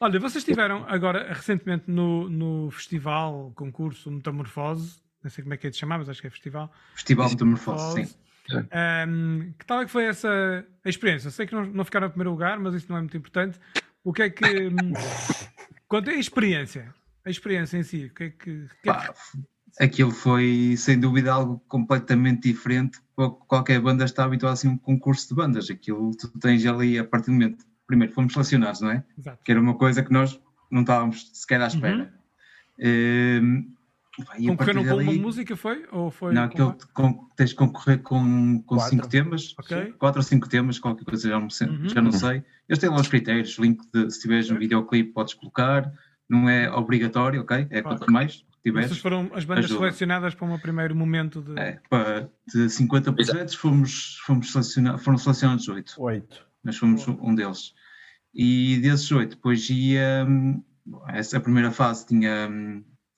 Olha, 0.01 0.19
vocês 0.19 0.43
estiveram 0.43 0.85
agora 0.87 1.33
recentemente 1.33 1.85
no, 1.87 2.29
no 2.29 2.71
festival, 2.71 3.51
concurso 3.55 4.09
Metamorfose, 4.09 5.01
não 5.21 5.29
sei 5.29 5.43
como 5.43 5.53
é 5.53 5.57
que 5.57 5.67
é 5.67 5.69
de 5.69 5.75
chamar, 5.75 5.97
mas 5.97 6.07
acho 6.07 6.21
que 6.21 6.27
é 6.27 6.29
festival. 6.29 6.71
Festival 6.93 7.29
Metamorfose, 7.29 8.05
sim. 8.05 8.15
Um, 8.51 9.53
que 9.57 9.65
tal 9.65 9.81
é 9.81 9.85
que 9.85 9.91
foi 9.91 10.05
essa 10.05 10.65
experiência? 10.85 11.29
Sei 11.29 11.45
que 11.45 11.53
não, 11.53 11.65
não 11.65 11.85
ficaram 11.85 12.07
em 12.07 12.09
primeiro 12.09 12.31
lugar, 12.31 12.59
mas 12.59 12.73
isso 12.73 12.87
não 12.89 12.97
é 12.97 13.01
muito 13.01 13.17
importante. 13.17 13.59
O 14.03 14.13
que 14.13 14.23
é 14.23 14.29
que. 14.29 14.43
quanto 15.87 16.09
é 16.09 16.13
a 16.13 16.19
experiência? 16.19 16.93
A 17.25 17.29
experiência 17.29 17.77
em 17.77 17.83
si, 17.83 18.05
o 18.05 18.13
que 18.13 18.23
é 18.23 18.29
que. 18.29 18.67
que, 18.81 18.89
é 18.89 18.93
que 18.93 19.13
aquilo 19.79 20.11
foi 20.11 20.75
sem 20.77 20.99
dúvida 20.99 21.33
algo 21.33 21.61
completamente 21.67 22.51
diferente 22.51 22.99
qualquer 23.47 23.81
banda 23.81 24.05
está 24.05 24.23
habituada 24.23 24.53
assim 24.53 24.69
a 24.69 24.71
um 24.71 24.77
concurso 24.77 25.27
de 25.29 25.35
bandas. 25.35 25.69
Aquilo 25.69 26.11
tu 26.15 26.27
tens 26.39 26.65
ali 26.65 26.97
a 26.97 27.03
partir 27.03 27.27
do 27.27 27.33
momento 27.33 27.65
primeiro 27.85 28.13
fomos 28.13 28.33
selecionados 28.33 28.81
não 28.81 28.91
é? 28.91 29.03
Exato. 29.17 29.39
que 29.43 29.51
era 29.51 29.59
uma 29.59 29.75
coisa 29.75 30.03
que 30.03 30.13
nós 30.13 30.39
não 30.71 30.81
estávamos 30.81 31.29
sequer 31.33 31.61
à 31.61 31.67
espera. 31.67 32.13
Uhum. 32.79 33.65
um, 34.39 34.47
concorreram 34.47 34.85
com 34.85 34.95
uma 34.95 35.13
música 35.13 35.55
foi? 35.55 35.85
Ou 35.91 36.11
foi 36.11 36.33
não 36.33 36.43
aquilo 36.43 36.77
com, 36.93 37.27
tens 37.35 37.49
de 37.49 37.55
concorrer 37.55 38.01
com, 38.01 38.61
com 38.63 38.79
cinco 38.79 39.07
temas. 39.07 39.55
Okay. 39.59 39.93
quatro 39.93 40.19
ou 40.19 40.23
cinco 40.23 40.47
temas 40.47 40.79
qualquer 40.79 41.05
coisa 41.05 41.29
já 41.29 41.39
não, 41.39 41.47
uhum. 41.47 41.89
já 41.89 42.01
não 42.01 42.11
sei. 42.11 42.43
Eles 42.67 42.79
têm 42.79 42.89
lá 42.89 42.97
os 42.97 43.07
critérios 43.07 43.57
link 43.57 43.81
de, 43.93 44.09
se 44.11 44.21
tiveres 44.21 44.49
um 44.51 44.57
videoclipe 44.57 45.11
podes 45.11 45.33
colocar. 45.33 45.91
Não 46.29 46.47
é 46.47 46.69
obrigatório 46.71 47.41
ok? 47.41 47.65
É 47.71 47.81
quanto 47.81 48.11
mais 48.11 48.45
tiveres. 48.63 48.91
Essas 48.91 48.99
foram 48.99 49.29
as 49.33 49.45
bandas 49.45 49.65
ajuda. 49.65 49.79
selecionadas 49.79 50.35
para 50.35 50.47
um 50.47 50.59
primeiro 50.59 50.95
momento 50.95 51.41
de. 51.41 51.59
É, 51.59 51.79
para, 51.89 52.29
de 52.47 52.69
50 52.69 53.13
projetos 53.13 53.55
fomos, 53.55 54.17
fomos 54.25 54.51
selecionados, 54.51 55.03
foram 55.03 55.17
selecionados 55.17 55.67
8. 55.67 55.95
8. 55.97 56.47
Nós 56.63 56.77
fomos 56.77 57.07
um 57.07 57.33
deles. 57.35 57.73
E 58.33 58.77
desses 58.81 59.11
8, 59.11 59.35
depois 59.35 59.69
ia. 59.69 60.27
Essa, 61.07 61.37
a 61.37 61.41
primeira 61.41 61.71
fase 61.71 62.07
tinha, 62.07 62.49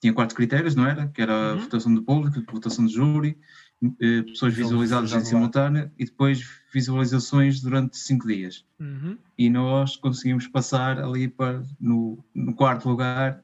tinha 0.00 0.12
quatro 0.12 0.36
critérios, 0.36 0.74
não 0.74 0.86
era? 0.86 1.08
Que 1.08 1.22
era 1.22 1.32
a 1.32 1.52
uhum. 1.54 1.60
votação 1.60 1.94
do 1.94 2.02
público, 2.02 2.52
votação 2.52 2.84
do 2.84 2.90
júri, 2.90 3.38
eh, 4.00 4.22
pessoas 4.22 4.54
visualizadas 4.54 5.12
em 5.12 5.24
simultâneo 5.24 5.90
e 5.98 6.04
depois 6.04 6.40
visualizações 6.72 7.60
durante 7.60 7.96
5 7.96 8.26
dias. 8.28 8.64
Uhum. 8.78 9.18
E 9.36 9.50
nós 9.50 9.96
conseguimos 9.96 10.46
passar 10.46 11.00
ali 11.00 11.28
para, 11.28 11.62
no, 11.80 12.24
no 12.34 12.54
quarto 12.54 12.88
lugar, 12.88 13.42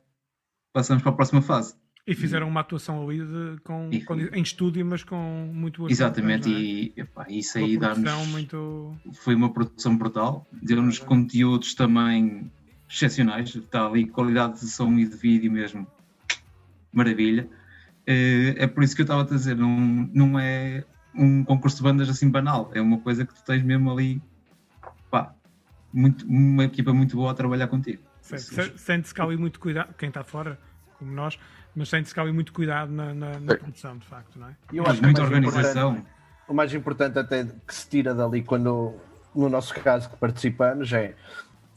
passamos 0.72 1.02
para 1.02 1.10
a 1.10 1.14
próxima 1.14 1.42
fase. 1.42 1.74
E 2.08 2.14
fizeram 2.14 2.48
uma 2.48 2.60
atuação 2.60 3.06
ali 3.06 3.18
de, 3.18 3.60
com, 3.62 3.90
e, 3.92 4.00
com, 4.00 4.18
em 4.18 4.40
estúdio, 4.40 4.84
mas 4.86 5.04
com 5.04 5.50
muito 5.52 5.80
boa 5.80 5.90
Exatamente, 5.90 6.48
é? 6.48 6.58
e 6.58 6.92
epá, 6.96 7.26
isso 7.28 7.58
aí 7.58 7.76
dá-nos. 7.76 8.26
Muito... 8.28 8.96
Foi 9.12 9.34
uma 9.34 9.52
produção 9.52 9.94
brutal, 9.94 10.46
deu-nos 10.50 10.98
conteúdos 10.98 11.74
também 11.74 12.50
excepcionais, 12.88 13.54
está 13.54 13.86
ali 13.86 14.06
qualidade 14.06 14.60
de 14.60 14.68
som 14.68 14.94
e 14.94 15.06
de 15.06 15.14
vídeo 15.16 15.52
mesmo, 15.52 15.86
maravilha. 16.90 17.46
É, 18.06 18.54
é 18.56 18.66
por 18.66 18.82
isso 18.82 18.96
que 18.96 19.02
eu 19.02 19.04
estava 19.04 19.20
a 19.20 19.26
dizer, 19.26 19.54
não, 19.54 20.08
não 20.14 20.40
é 20.40 20.84
um 21.14 21.44
concurso 21.44 21.76
de 21.76 21.82
bandas 21.82 22.08
assim 22.08 22.30
banal, 22.30 22.70
é 22.72 22.80
uma 22.80 23.00
coisa 23.00 23.26
que 23.26 23.34
tu 23.34 23.44
tens 23.44 23.62
mesmo 23.62 23.90
ali, 23.90 24.22
pá, 25.10 25.34
muito, 25.92 26.26
uma 26.26 26.64
equipa 26.64 26.94
muito 26.94 27.16
boa 27.16 27.32
a 27.32 27.34
trabalhar 27.34 27.68
contigo. 27.68 28.02
Sente-se 28.22 29.12
que 29.12 29.20
há 29.20 29.24
ali 29.24 29.36
muito 29.36 29.60
cuidado, 29.60 29.94
quem 29.98 30.08
está 30.08 30.24
fora, 30.24 30.58
como 30.98 31.12
nós, 31.12 31.38
mas 31.78 31.94
há 31.94 32.20
ali 32.20 32.32
muito 32.32 32.52
cuidado 32.52 32.90
na, 32.90 33.14
na, 33.14 33.38
na 33.38 33.56
produção, 33.56 33.96
de 33.96 34.06
facto, 34.06 34.38
não 34.38 34.48
é? 34.48 34.56
Eu 34.72 34.84
acho 34.84 35.00
muita 35.02 35.22
organização. 35.22 36.04
O 36.48 36.54
mais 36.54 36.74
importante 36.74 37.18
até 37.18 37.44
que 37.44 37.74
se 37.74 37.88
tira 37.88 38.14
dali 38.14 38.42
quando, 38.42 38.94
no 39.34 39.48
nosso 39.48 39.72
caso 39.74 40.10
que 40.10 40.16
participamos, 40.16 40.92
é 40.92 41.14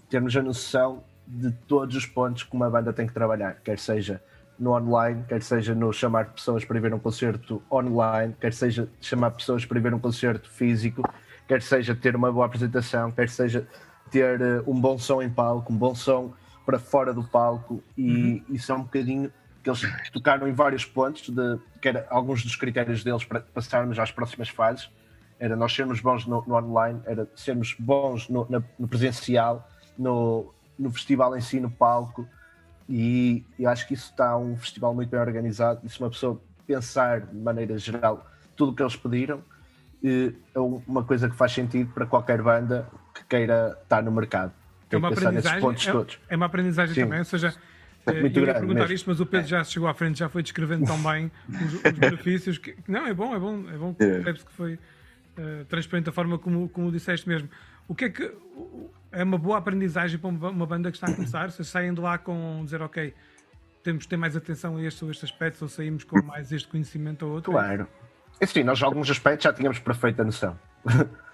termos 0.09 0.35
a 0.35 0.41
noção 0.41 1.03
de 1.27 1.51
todos 1.51 1.95
os 1.95 2.05
pontos 2.05 2.43
que 2.43 2.55
uma 2.55 2.69
banda 2.69 2.91
tem 2.91 3.05
que 3.05 3.13
trabalhar, 3.13 3.55
quer 3.63 3.77
seja 3.77 4.21
no 4.57 4.71
online, 4.71 5.23
quer 5.27 5.41
seja 5.41 5.73
no 5.75 5.91
chamar 5.93 6.25
pessoas 6.25 6.65
para 6.65 6.79
ver 6.79 6.93
um 6.93 6.99
concerto 6.99 7.61
online, 7.71 8.35
quer 8.39 8.53
seja 8.53 8.89
chamar 8.99 9.31
pessoas 9.31 9.65
para 9.65 9.79
ver 9.79 9.93
um 9.93 9.99
concerto 9.99 10.49
físico, 10.49 11.03
quer 11.47 11.61
seja 11.61 11.95
ter 11.95 12.15
uma 12.15 12.31
boa 12.31 12.45
apresentação, 12.45 13.11
quer 13.11 13.29
seja 13.29 13.67
ter 14.09 14.41
uh, 14.41 14.63
um 14.67 14.79
bom 14.79 14.97
som 14.97 15.21
em 15.21 15.29
palco, 15.29 15.71
um 15.71 15.77
bom 15.77 15.95
som 15.95 16.33
para 16.65 16.77
fora 16.79 17.13
do 17.13 17.23
palco, 17.23 17.83
e 17.97 18.43
uhum. 18.47 18.55
isso 18.55 18.71
é 18.71 18.75
um 18.75 18.83
bocadinho 18.83 19.31
que 19.63 19.69
eles 19.69 19.81
tocaram 20.11 20.47
em 20.47 20.53
vários 20.53 20.85
pontos, 20.85 21.29
de, 21.29 21.59
que 21.81 21.87
era 21.87 22.07
alguns 22.09 22.43
dos 22.43 22.55
critérios 22.55 23.03
deles 23.03 23.23
para 23.23 23.41
passarmos 23.41 23.99
às 23.99 24.11
próximas 24.11 24.49
fases. 24.49 24.89
Era 25.39 25.55
nós 25.55 25.73
sermos 25.73 25.99
bons 26.01 26.25
no, 26.25 26.43
no 26.45 26.55
online, 26.55 26.99
era 27.05 27.27
sermos 27.35 27.75
bons 27.77 28.29
no, 28.29 28.47
na, 28.49 28.61
no 28.77 28.87
presencial, 28.87 29.67
no, 29.97 30.53
no 30.77 30.91
festival 30.91 31.35
em 31.35 31.41
si, 31.41 31.59
no 31.59 31.69
palco. 31.69 32.27
E 32.87 33.45
eu 33.57 33.69
acho 33.69 33.87
que 33.87 33.93
isso 33.93 34.11
está 34.11 34.37
um 34.37 34.55
festival 34.57 34.93
muito 34.93 35.09
bem 35.09 35.19
organizado. 35.19 35.81
E 35.83 35.89
se 35.89 35.99
uma 35.99 36.09
pessoa 36.09 36.41
pensar 36.65 37.21
de 37.21 37.37
maneira 37.37 37.77
geral 37.77 38.27
tudo 38.55 38.71
o 38.71 38.75
que 38.75 38.83
eles 38.83 38.95
pediram, 38.95 39.43
eh, 40.03 40.33
é 40.53 40.59
uma 40.59 41.03
coisa 41.03 41.29
que 41.29 41.35
faz 41.35 41.51
sentido 41.51 41.91
para 41.93 42.05
qualquer 42.05 42.41
banda 42.41 42.87
que 43.13 43.23
queira 43.25 43.77
estar 43.81 44.03
no 44.03 44.11
mercado. 44.11 44.51
É 44.89 44.97
uma, 44.97 45.07
aprendizagem, 45.07 45.57
é, 45.57 46.33
é, 46.33 46.35
uma 46.35 46.45
aprendizagem 46.47 46.93
Sim. 46.93 47.01
também, 47.01 47.19
ou 47.19 47.25
seja, 47.25 47.47
é 47.47 47.70
muito 48.05 48.39
eu 48.39 48.45
ia 48.45 48.53
perguntar 48.53 48.81
mesmo. 48.81 48.95
isto, 48.95 49.09
mas 49.09 49.19
o 49.19 49.25
Pedro 49.25 49.47
já 49.47 49.63
chegou 49.63 49.87
à 49.87 49.93
frente, 49.93 50.19
já 50.19 50.29
foi 50.29 50.41
descrevendo 50.41 50.85
tão 50.85 51.01
bem 51.01 51.31
os, 51.49 51.73
os 51.73 51.99
benefícios. 51.99 52.57
Que, 52.57 52.75
não, 52.87 53.05
é 53.05 53.13
bom, 53.13 53.35
é 53.35 53.39
bom, 53.39 53.69
é 53.69 53.77
bom. 53.77 53.95
É. 53.99 54.33
que 54.33 54.51
foi 54.53 54.73
uh, 54.73 55.65
transparente 55.65 56.09
a 56.09 56.11
forma 56.11 56.39
como, 56.39 56.67
como 56.69 56.91
disseste 56.91 57.27
mesmo. 57.27 57.49
O 57.87 57.95
que 57.95 58.05
é 58.05 58.09
que 58.09 58.31
é 59.11 59.23
uma 59.23 59.37
boa 59.37 59.57
aprendizagem 59.57 60.17
para 60.17 60.29
uma 60.29 60.65
banda 60.65 60.89
que 60.89 60.97
está 60.97 61.07
a 61.07 61.13
começar? 61.13 61.51
Vocês 61.51 61.67
saem 61.67 61.93
de 61.93 62.01
lá 62.01 62.17
com 62.17 62.61
dizer, 62.63 62.81
ok, 62.81 63.13
temos 63.83 64.03
de 64.03 64.09
ter 64.09 64.17
mais 64.17 64.35
atenção 64.35 64.77
a 64.77 64.83
este 64.83 65.03
ou 65.03 65.11
este 65.11 65.25
aspecto, 65.25 65.61
ou 65.61 65.69
saímos 65.69 66.03
com 66.03 66.21
mais 66.23 66.51
este 66.51 66.67
conhecimento 66.67 67.25
ou 67.25 67.33
outro? 67.33 67.51
Claro. 67.51 67.87
É 68.39 68.45
sim, 68.45 68.63
nós 68.63 68.81
alguns 68.81 69.09
aspectos 69.09 69.43
já 69.43 69.53
tínhamos 69.53 69.79
perfeita 69.79 70.23
noção. 70.23 70.57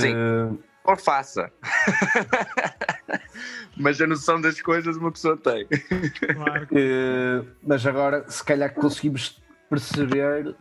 Sim. 0.00 0.14
Uh, 0.14 0.62
ou 0.84 0.96
faça. 0.96 1.52
mas 3.78 4.00
a 4.00 4.06
noção 4.06 4.40
das 4.40 4.60
coisas 4.60 4.96
uma 4.96 5.12
pessoa 5.12 5.36
tem. 5.36 5.66
Claro. 5.66 6.64
Uh, 6.64 7.46
mas 7.62 7.86
agora, 7.86 8.28
se 8.28 8.44
calhar 8.44 8.72
conseguimos 8.74 9.40
perceber 9.68 10.54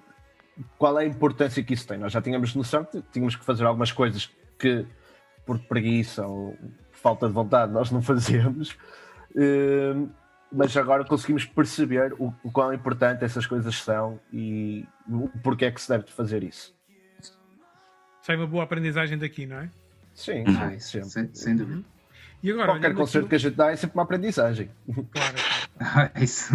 qual 0.77 0.99
é 0.99 1.03
a 1.03 1.07
importância 1.07 1.63
que 1.63 1.73
isso 1.73 1.87
tem. 1.87 1.97
Nós 1.97 2.11
já 2.11 2.21
tínhamos 2.21 2.53
noção 2.55 2.83
que 2.83 3.01
tínhamos 3.11 3.35
que 3.35 3.43
fazer 3.45 3.65
algumas 3.65 3.91
coisas 3.91 4.29
que, 4.57 4.85
por 5.45 5.59
preguiça 5.59 6.25
ou 6.25 6.57
falta 6.91 7.27
de 7.27 7.33
vontade, 7.33 7.71
nós 7.71 7.91
não 7.91 8.01
fazemos. 8.01 8.71
Uh, 9.31 10.09
mas 10.51 10.75
agora 10.77 11.03
conseguimos 11.03 11.45
perceber 11.45 12.13
o, 12.13 12.33
o 12.43 12.51
quão 12.51 12.73
importante 12.73 13.23
essas 13.23 13.45
coisas 13.45 13.75
são 13.75 14.19
e 14.31 14.85
o 15.09 15.29
porquê 15.43 15.65
é 15.65 15.71
que 15.71 15.81
se 15.81 15.89
deve 15.89 16.05
fazer 16.07 16.43
isso. 16.43 16.75
Sai 18.21 18.35
uma 18.35 18.47
boa 18.47 18.63
aprendizagem 18.63 19.17
daqui, 19.17 19.45
não 19.45 19.57
é? 19.57 19.69
Sim, 20.13 20.43
ah, 20.47 20.77
sim 20.79 21.03
sem, 21.03 21.29
sem, 21.33 21.55
dúvida. 21.55 21.83
E 22.41 22.51
agora, 22.51 22.73
Qualquer 22.73 22.93
concerto 22.93 23.27
que 23.27 23.35
a 23.35 23.39
gente 23.39 23.55
dá 23.55 23.71
é 23.71 23.75
sempre 23.75 23.97
uma 23.97 24.03
aprendizagem. 24.03 24.69
Claro. 25.11 26.11
é 26.13 26.23
isso. 26.23 26.53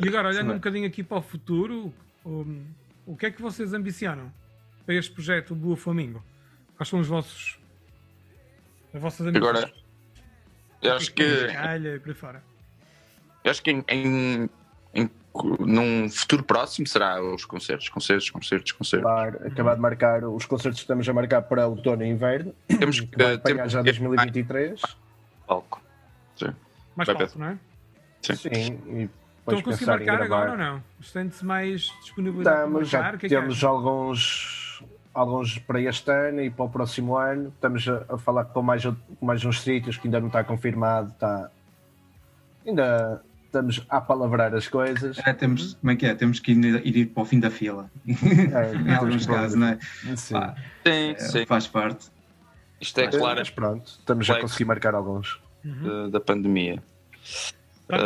E 0.00 0.08
agora, 0.08 0.28
olhando 0.28 0.52
um 0.52 0.54
bocadinho 0.54 0.86
aqui 0.86 1.02
para 1.02 1.18
o 1.18 1.22
futuro, 1.22 1.92
um, 2.24 2.64
o 3.06 3.16
que 3.16 3.26
é 3.26 3.30
que 3.30 3.40
vocês 3.40 3.72
ambicionam 3.72 4.32
para 4.84 4.94
este 4.94 5.12
projeto 5.12 5.54
Boa 5.54 5.76
Flamingo? 5.76 6.22
Quais 6.76 6.88
são 6.88 7.00
os 7.00 7.06
vossos. 7.06 7.58
as 8.92 9.00
vossas 9.00 9.26
ambições? 9.26 9.48
Agora, 9.48 9.72
eu 10.82 10.94
acho 10.94 11.12
que. 11.12 11.46
Calha, 11.52 12.00
para 12.00 12.14
fora. 12.14 12.42
Eu 13.44 13.50
acho 13.50 13.62
que 13.62 13.70
em, 13.70 13.84
em, 13.88 14.50
em 14.94 15.10
num 15.60 16.08
futuro 16.10 16.44
próximo 16.44 16.86
será 16.86 17.22
os 17.22 17.44
concertos, 17.44 17.88
concertos, 17.88 18.30
concertos, 18.30 18.72
concertos. 18.72 19.10
Claro, 19.10 19.46
acabar 19.46 19.74
de 19.74 19.80
marcar 19.80 20.24
os 20.24 20.44
concertos 20.44 20.80
que 20.80 20.84
estamos 20.84 21.08
a 21.08 21.12
marcar 21.12 21.42
para 21.42 21.66
outono 21.66 22.04
e 22.04 22.08
inverno. 22.08 22.54
Temos 22.66 23.00
que, 23.00 23.06
que 23.06 23.16
vai 23.16 23.38
temos 23.38 23.42
pegar 23.42 23.68
já 23.68 23.82
2023. 23.82 24.80
palco. 25.46 25.80
Mais 26.94 27.06
Vai 27.06 27.16
palco, 27.16 27.38
não 27.38 27.46
é? 27.46 27.58
Sim. 28.20 28.34
Sim, 28.34 28.78
e 28.86 29.10
Estão 29.42 29.58
a 29.58 29.62
conseguir 29.62 29.86
marcar 29.86 30.22
agora 30.22 30.50
ou 30.52 30.56
não? 30.56 30.82
Sente-se 31.02 31.44
mais 31.44 31.80
disponibilidade 32.00 32.58
Estamos, 32.58 32.88
já 32.88 32.98
marcar? 32.98 33.14
O 33.14 33.18
que 33.18 33.26
é 33.26 33.28
que 33.28 33.34
temos 33.34 33.56
acha? 33.56 33.66
alguns, 33.66 34.84
alguns 35.12 35.58
para 35.58 35.80
este 35.80 36.10
ano 36.12 36.42
e 36.42 36.50
para 36.50 36.64
o 36.64 36.68
próximo 36.68 37.16
ano. 37.16 37.48
Estamos 37.48 37.88
a, 37.88 38.04
a 38.08 38.18
falar 38.18 38.44
com 38.44 38.62
mais, 38.62 38.84
com 38.84 39.26
mais 39.26 39.44
uns 39.44 39.60
sítios 39.60 39.96
que 39.96 40.06
ainda 40.06 40.20
não 40.20 40.28
está 40.28 40.44
confirmado. 40.44 41.10
Está, 41.10 41.50
ainda 42.64 43.20
estamos 43.52 43.84
a 43.90 44.00
palavrar 44.00 44.54
as 44.54 44.66
coisas. 44.66 45.18
É, 45.18 45.32
temos, 45.34 45.74
como 45.74 45.90
é 45.92 45.96
que 45.96 46.06
é? 46.06 46.14
Temos 46.14 46.40
que 46.40 46.52
ir, 46.52 46.86
ir 46.86 47.06
para 47.06 47.22
o 47.22 47.26
fim 47.26 47.38
da 47.38 47.50
fila. 47.50 47.90
É, 48.08 48.74
em 48.90 48.94
alguns 48.94 49.26
casos, 49.26 49.58
não 49.58 49.68
é? 49.68 49.78
Sim. 50.16 50.34
Pá, 50.34 50.54
Sim, 50.84 51.10
é, 51.10 51.18
sim. 51.18 51.46
faz 51.46 51.66
parte. 51.68 52.10
Isto 52.80 53.00
é 53.00 53.06
claro 53.06 53.38
Mas 53.38 53.50
pronto, 53.50 53.86
estamos 53.86 54.28
a 54.28 54.32
Flex. 54.32 54.42
conseguir 54.42 54.64
marcar 54.64 54.94
alguns. 54.94 55.38
Uhum. 55.64 55.82
da, 55.84 56.18
da 56.18 56.20
pandemia. 56.20 56.82
Tá. 57.86 57.96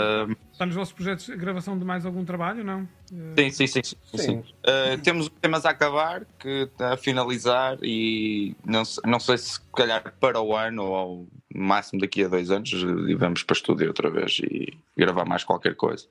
Está 0.56 0.64
nos 0.64 0.74
vossos 0.74 0.94
projetos 0.94 1.26
de 1.26 1.36
gravação 1.36 1.78
de 1.78 1.84
mais 1.84 2.06
algum 2.06 2.24
trabalho, 2.24 2.64
não? 2.64 2.88
Eh, 3.36 3.50
sim, 3.50 3.66
sim, 3.66 3.66
sim. 3.66 3.82
sim, 3.82 3.96
sim. 4.06 4.18
Sim. 4.18 4.38
Uh, 4.38 4.98
temos 5.02 5.28
temas 5.38 5.66
a 5.66 5.70
acabar, 5.70 6.24
que 6.38 6.48
está 6.62 6.94
a 6.94 6.96
finalizar 6.96 7.76
e 7.82 8.56
não, 8.64 8.82
não 9.04 9.20
sei 9.20 9.36
se 9.36 9.60
calhar 9.76 10.14
para 10.18 10.40
o 10.40 10.56
ano 10.56 10.82
ou 10.82 11.28
no 11.54 11.62
máximo 11.62 12.00
daqui 12.00 12.24
a 12.24 12.28
dois 12.28 12.50
anos 12.50 12.72
e 12.72 13.14
vamos 13.14 13.42
para 13.42 13.54
estúdio 13.54 13.88
outra 13.88 14.08
vez 14.10 14.38
e 14.44 14.74
gravar 14.96 15.26
mais 15.26 15.44
qualquer 15.44 15.74
coisa. 15.74 16.06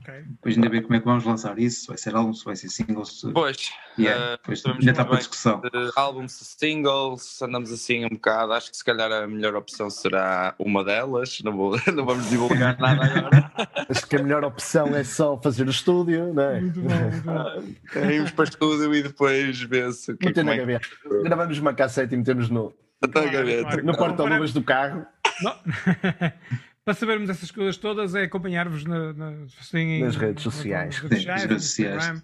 Ok. 0.00 0.14
Depois 0.28 0.54
ainda 0.56 0.68
ver 0.68 0.82
como 0.82 0.94
é 0.94 0.98
que 1.00 1.04
vamos 1.04 1.24
lançar 1.24 1.58
isso, 1.58 1.82
se 1.82 1.88
vai 1.88 1.98
ser 1.98 2.14
álbum, 2.14 2.32
se 2.32 2.44
vai 2.44 2.56
ser 2.56 2.68
single, 2.68 3.04
se... 3.04 3.32
Pois, 3.32 3.72
Yeah, 3.98 4.36
depois 4.36 4.60
sabemos 4.60 4.82
ainda 4.82 4.90
está 4.90 5.04
para 5.04 5.18
discussão. 5.18 5.62
álbum, 5.96 6.28
se 6.28 6.44
singles, 6.44 7.40
andamos 7.40 7.72
assim 7.72 8.04
um 8.04 8.10
bocado. 8.10 8.52
Acho 8.52 8.70
que 8.70 8.76
se 8.76 8.84
calhar 8.84 9.10
a 9.10 9.26
melhor 9.26 9.54
opção 9.54 9.88
será 9.88 10.54
uma 10.58 10.84
delas. 10.84 11.40
Não, 11.42 11.56
vou, 11.56 11.76
não 11.94 12.04
vamos 12.04 12.28
divulgar 12.28 12.78
nada 12.78 13.04
agora. 13.04 13.52
Acho 13.88 14.06
que 14.06 14.16
a 14.16 14.22
melhor 14.22 14.44
opção 14.44 14.94
é 14.94 15.02
só 15.02 15.40
fazer 15.40 15.66
o 15.66 15.70
estúdio, 15.70 16.32
não 16.34 16.42
é? 16.42 16.60
Muito 16.60 16.80
bom, 16.80 16.94
muito 16.94 17.22
bom. 17.24 18.00
Irmos 18.12 18.30
para 18.32 18.44
estúdio 18.44 18.94
e 18.94 19.02
depois 19.02 19.62
ver-se 19.62 20.12
o 20.12 20.16
que 20.16 20.26
é 20.26 20.28
Meter 20.28 20.44
na 20.44 20.52
é 20.52 20.54
que 20.54 20.60
gaveta. 20.60 20.88
Gravamos 21.22 21.58
uma 21.58 21.72
cassete 21.72 22.14
e 22.14 22.18
metemos 22.18 22.50
no, 22.50 22.74
gaveta. 23.02 23.62
Claro. 23.62 23.84
no 23.84 23.96
porta-luvas 23.96 24.52
do 24.52 24.62
carro, 24.62 25.06
Não. 25.42 25.54
Para 26.86 26.94
sabermos 26.94 27.28
essas 27.28 27.50
coisas 27.50 27.76
todas 27.76 28.14
é 28.14 28.22
acompanhar-vos 28.22 28.84
na, 28.84 29.12
na- 29.12 29.42
assim, 29.60 30.04
Nas 30.04 30.14
redes 30.14 30.44
sociais. 30.44 30.94
nas 30.94 31.02
redes 31.02 31.18
sociais, 31.18 31.42
redes 31.42 31.56
no 31.56 31.60
sociais. 31.60 31.96
Instagram, 31.96 32.22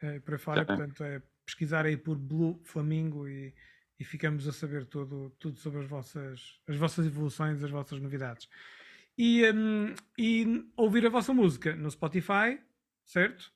eh, 0.00 0.20
por 0.20 0.34
aí 0.34 0.38
fora. 0.38 0.60
Sim. 0.60 0.66
Portanto, 0.66 1.02
é 1.04 1.22
pesquisar 1.44 1.84
aí 1.84 1.96
por 1.96 2.16
Blue 2.16 2.60
Flamingo 2.62 3.26
e, 3.26 3.52
e 3.98 4.04
ficamos 4.04 4.46
a 4.46 4.52
saber 4.52 4.84
tudo, 4.86 5.30
tudo 5.40 5.58
sobre 5.58 5.80
as 5.80 5.88
vossas, 5.88 6.60
as 6.68 6.76
vossas 6.76 7.04
evoluções, 7.04 7.64
as 7.64 7.70
vossas 7.72 7.98
novidades. 7.98 8.48
E, 9.18 9.44
hum, 9.50 9.92
e 10.16 10.64
ouvir 10.76 11.04
a 11.04 11.10
vossa 11.10 11.34
música 11.34 11.74
no 11.74 11.90
Spotify, 11.90 12.60
certo? 13.04 13.50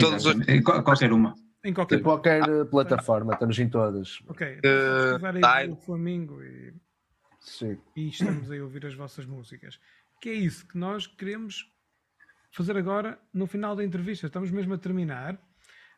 Todos. 0.00 0.26
Em 0.48 0.60
qual- 0.64 0.82
qualquer 0.82 1.12
uma. 1.12 1.36
Em 1.64 1.72
qualquer. 1.72 2.00
em 2.00 2.02
qualquer 2.02 2.42
eh, 2.48 2.64
plataforma, 2.64 3.34
estamos 3.34 3.56
em 3.56 3.68
todas. 3.68 4.18
Ok. 4.26 4.44
Eh, 4.48 4.58
pesquisar 5.12 5.34
aí 5.36 5.40
tá. 5.40 5.64
Blue 5.64 5.76
Flamingo 5.76 6.42
e 6.42 6.74
Sim. 7.42 7.78
e 7.96 8.08
estamos 8.08 8.50
aí 8.50 8.60
a 8.60 8.62
ouvir 8.62 8.86
as 8.86 8.94
vossas 8.94 9.26
músicas. 9.26 9.78
Que 10.20 10.30
é 10.30 10.34
isso 10.34 10.66
que 10.66 10.78
nós 10.78 11.06
queremos 11.06 11.68
fazer 12.52 12.76
agora 12.76 13.18
no 13.32 13.46
final 13.46 13.74
da 13.74 13.84
entrevista. 13.84 14.26
Estamos 14.26 14.50
mesmo 14.50 14.74
a 14.74 14.78
terminar 14.78 15.34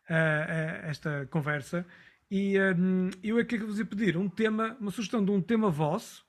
ah, 0.08 0.14
ah, 0.14 0.88
esta 0.88 1.26
conversa 1.30 1.86
e 2.30 2.58
hum, 2.58 3.10
eu 3.22 3.38
é 3.38 3.44
que 3.44 3.58
vos 3.58 3.78
ia 3.78 3.84
pedir 3.84 4.16
um 4.16 4.28
tema, 4.28 4.76
uma 4.80 4.90
sugestão 4.90 5.24
de 5.24 5.30
um 5.30 5.40
tema 5.40 5.70
vosso 5.70 6.24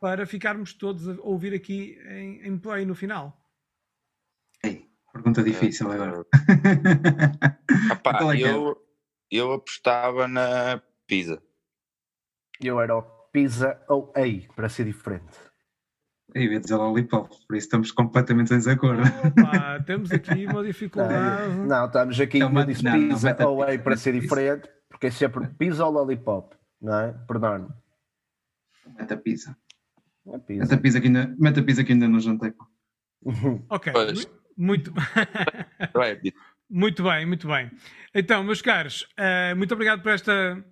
para 0.00 0.26
ficarmos 0.26 0.72
todos 0.72 1.08
a 1.08 1.12
ouvir 1.22 1.54
aqui 1.54 1.98
em, 2.08 2.46
em 2.46 2.58
play 2.58 2.84
no 2.84 2.94
final. 2.94 3.36
Ei, 4.64 4.88
pergunta 5.12 5.42
difícil 5.42 5.90
agora. 5.90 6.24
Epá, 7.92 8.34
é 8.34 8.42
é? 8.42 8.52
eu, 8.52 8.76
eu 9.30 9.52
apostava 9.52 10.26
na 10.26 10.82
Pisa. 11.06 11.42
Eu 12.60 12.80
era 12.80 12.96
o 12.96 13.17
Pisa 13.42 13.80
ou 13.88 14.12
Ei, 14.16 14.48
para 14.56 14.68
ser 14.68 14.84
diferente. 14.84 15.38
Eu 16.34 16.52
ia 16.52 16.60
dizer 16.60 16.74
Lollipop, 16.76 17.28
por 17.46 17.56
isso 17.56 17.66
estamos 17.66 17.90
completamente 17.92 18.52
em 18.52 18.58
desacordo. 18.58 19.02
Opa, 19.02 19.80
temos 19.86 20.10
aqui 20.10 20.44
uma 20.46 20.62
dificuldade. 20.64 21.54
Não, 21.56 21.66
não, 21.66 21.86
estamos 21.86 22.20
aqui, 22.20 22.38
Não, 22.40 22.48
eu 22.48 22.52
mas- 22.52 22.66
disse 22.66 22.84
não, 22.84 22.98
não, 22.98 23.08
Pisa 23.08 23.28
mete 23.28 23.42
a 23.42 23.48
ou 23.48 23.62
Ei 23.64 23.70
pizza, 23.70 23.82
para 23.84 23.96
ser 23.96 24.12
pizza. 24.12 24.22
diferente, 24.28 24.68
porque 24.88 25.06
é 25.06 25.10
sempre 25.10 25.46
Pisa 25.56 25.86
ou 25.86 25.92
Lollipop, 25.92 26.54
não 26.82 26.98
é? 26.98 27.12
Por 27.26 27.38
norma. 27.38 27.74
Mete 28.98 29.14
a 29.14 29.16
pizza. 29.16 29.56
Não 30.26 30.34
é 30.34 30.36
Mete 30.38 30.46
Pisa. 30.46 30.74
a 30.74 30.78
pizza 30.78 31.00
que 31.00 31.06
ainda, 31.06 31.62
pizza 31.64 31.84
que 31.84 31.92
ainda 31.92 32.08
não 32.08 32.18
jantei. 32.20 32.52
Ok, 33.70 33.92
Pois. 33.92 34.24
mu- 34.26 34.32
muito. 34.56 34.92
É, 35.94 36.20
Muito 36.70 37.02
bem, 37.02 37.24
muito 37.24 37.48
bem. 37.48 37.70
Então, 38.14 38.44
meus 38.44 38.60
caros, 38.60 39.08
eh, 39.16 39.54
muito 39.54 39.72
obrigado 39.72 40.02
por 40.02 40.12
esta 40.12 40.62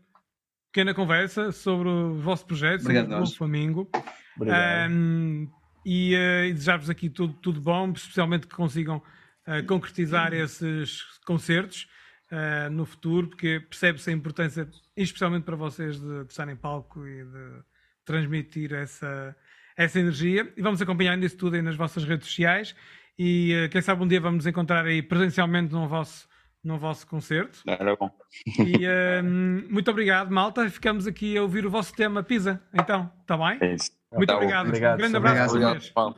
pequena 0.73 0.95
conversa 0.95 1.53
sobre 1.53 1.89
o 1.89 2.15
vosso 2.15 2.47
projeto, 2.47 2.83
sobre 2.83 2.99
Obrigado, 2.99 3.17
o 3.17 3.21
nós. 3.21 3.35
Flamingo. 3.35 3.89
Obrigado. 4.37 4.91
Um, 4.91 5.49
e, 5.87 6.17
eh, 6.17 6.49
e 6.49 6.53
desejar-vos 6.53 6.91
aqui 6.91 7.09
tudo, 7.09 7.33
tudo 7.35 7.61
bom, 7.61 7.93
especialmente 7.93 8.49
que 8.49 8.57
consigam 8.57 9.01
eh, 9.47 9.63
concretizar 9.63 10.35
esses 10.35 11.03
concertos 11.25 11.89
eh, 12.29 12.69
no 12.71 12.85
futuro, 12.85 13.29
porque 13.29 13.61
percebe-se 13.61 14.11
a 14.11 14.13
importância, 14.13 14.69
especialmente 14.97 15.45
para 15.45 15.55
vocês, 15.55 16.01
de, 16.01 16.25
de 16.25 16.31
estar 16.33 16.49
em 16.49 16.57
palco 16.57 17.07
e 17.07 17.25
de 17.25 17.63
transmitir 18.05 18.73
essa, 18.73 19.37
essa 19.77 20.01
energia. 20.01 20.53
E 20.57 20.61
vamos 20.61 20.83
acompanhando 20.83 21.25
isso 21.25 21.37
tudo 21.37 21.55
aí 21.55 21.63
nas 21.63 21.77
vossas 21.77 22.03
redes 22.03 22.27
sociais. 22.27 22.75
E 23.17 23.69
quem 23.71 23.81
sabe 23.81 24.03
um 24.03 24.09
dia 24.09 24.21
vamos 24.21 24.45
encontrar 24.45 24.85
aí 24.85 25.01
presencialmente 25.01 25.73
no 25.73 25.89
vosso, 25.89 26.29
no 26.67 26.79
vosso 26.79 27.07
concerto. 27.07 27.63
era 27.67 27.95
bom. 27.97 28.11
E 28.59 28.85
eh, 28.85 29.23
muito 29.23 29.89
obrigado, 29.91 30.31
malta. 30.31 30.69
Ficamos 30.69 31.07
aqui 31.07 31.37
a 31.37 31.43
ouvir 31.43 31.65
o 31.65 31.71
vosso 31.71 31.95
tema 31.95 32.23
Pisa. 32.25 32.61
Então, 32.75 33.11
está 33.21 33.37
bem? 33.37 33.59
É 33.61 33.75
isso. 33.75 33.93
Muito 34.13 34.29
Tá 34.29 34.37
obrigado. 34.37 34.67
Obrigado, 34.67 34.95
um 34.95 34.99
grande 34.99 35.17
abraço 35.17 35.41
a 35.41 35.47
Obrigado. 35.47 35.81
vocês. 35.81 35.93
Obrigado, 35.97 36.13
pessoal. 36.13 36.17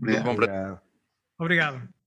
Obrigado. 0.00 0.24
Bom 0.24 0.34
para 0.36 0.44
Obrigado. 0.44 0.80
Obrigado. 1.38 1.97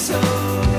soul. 0.00 0.69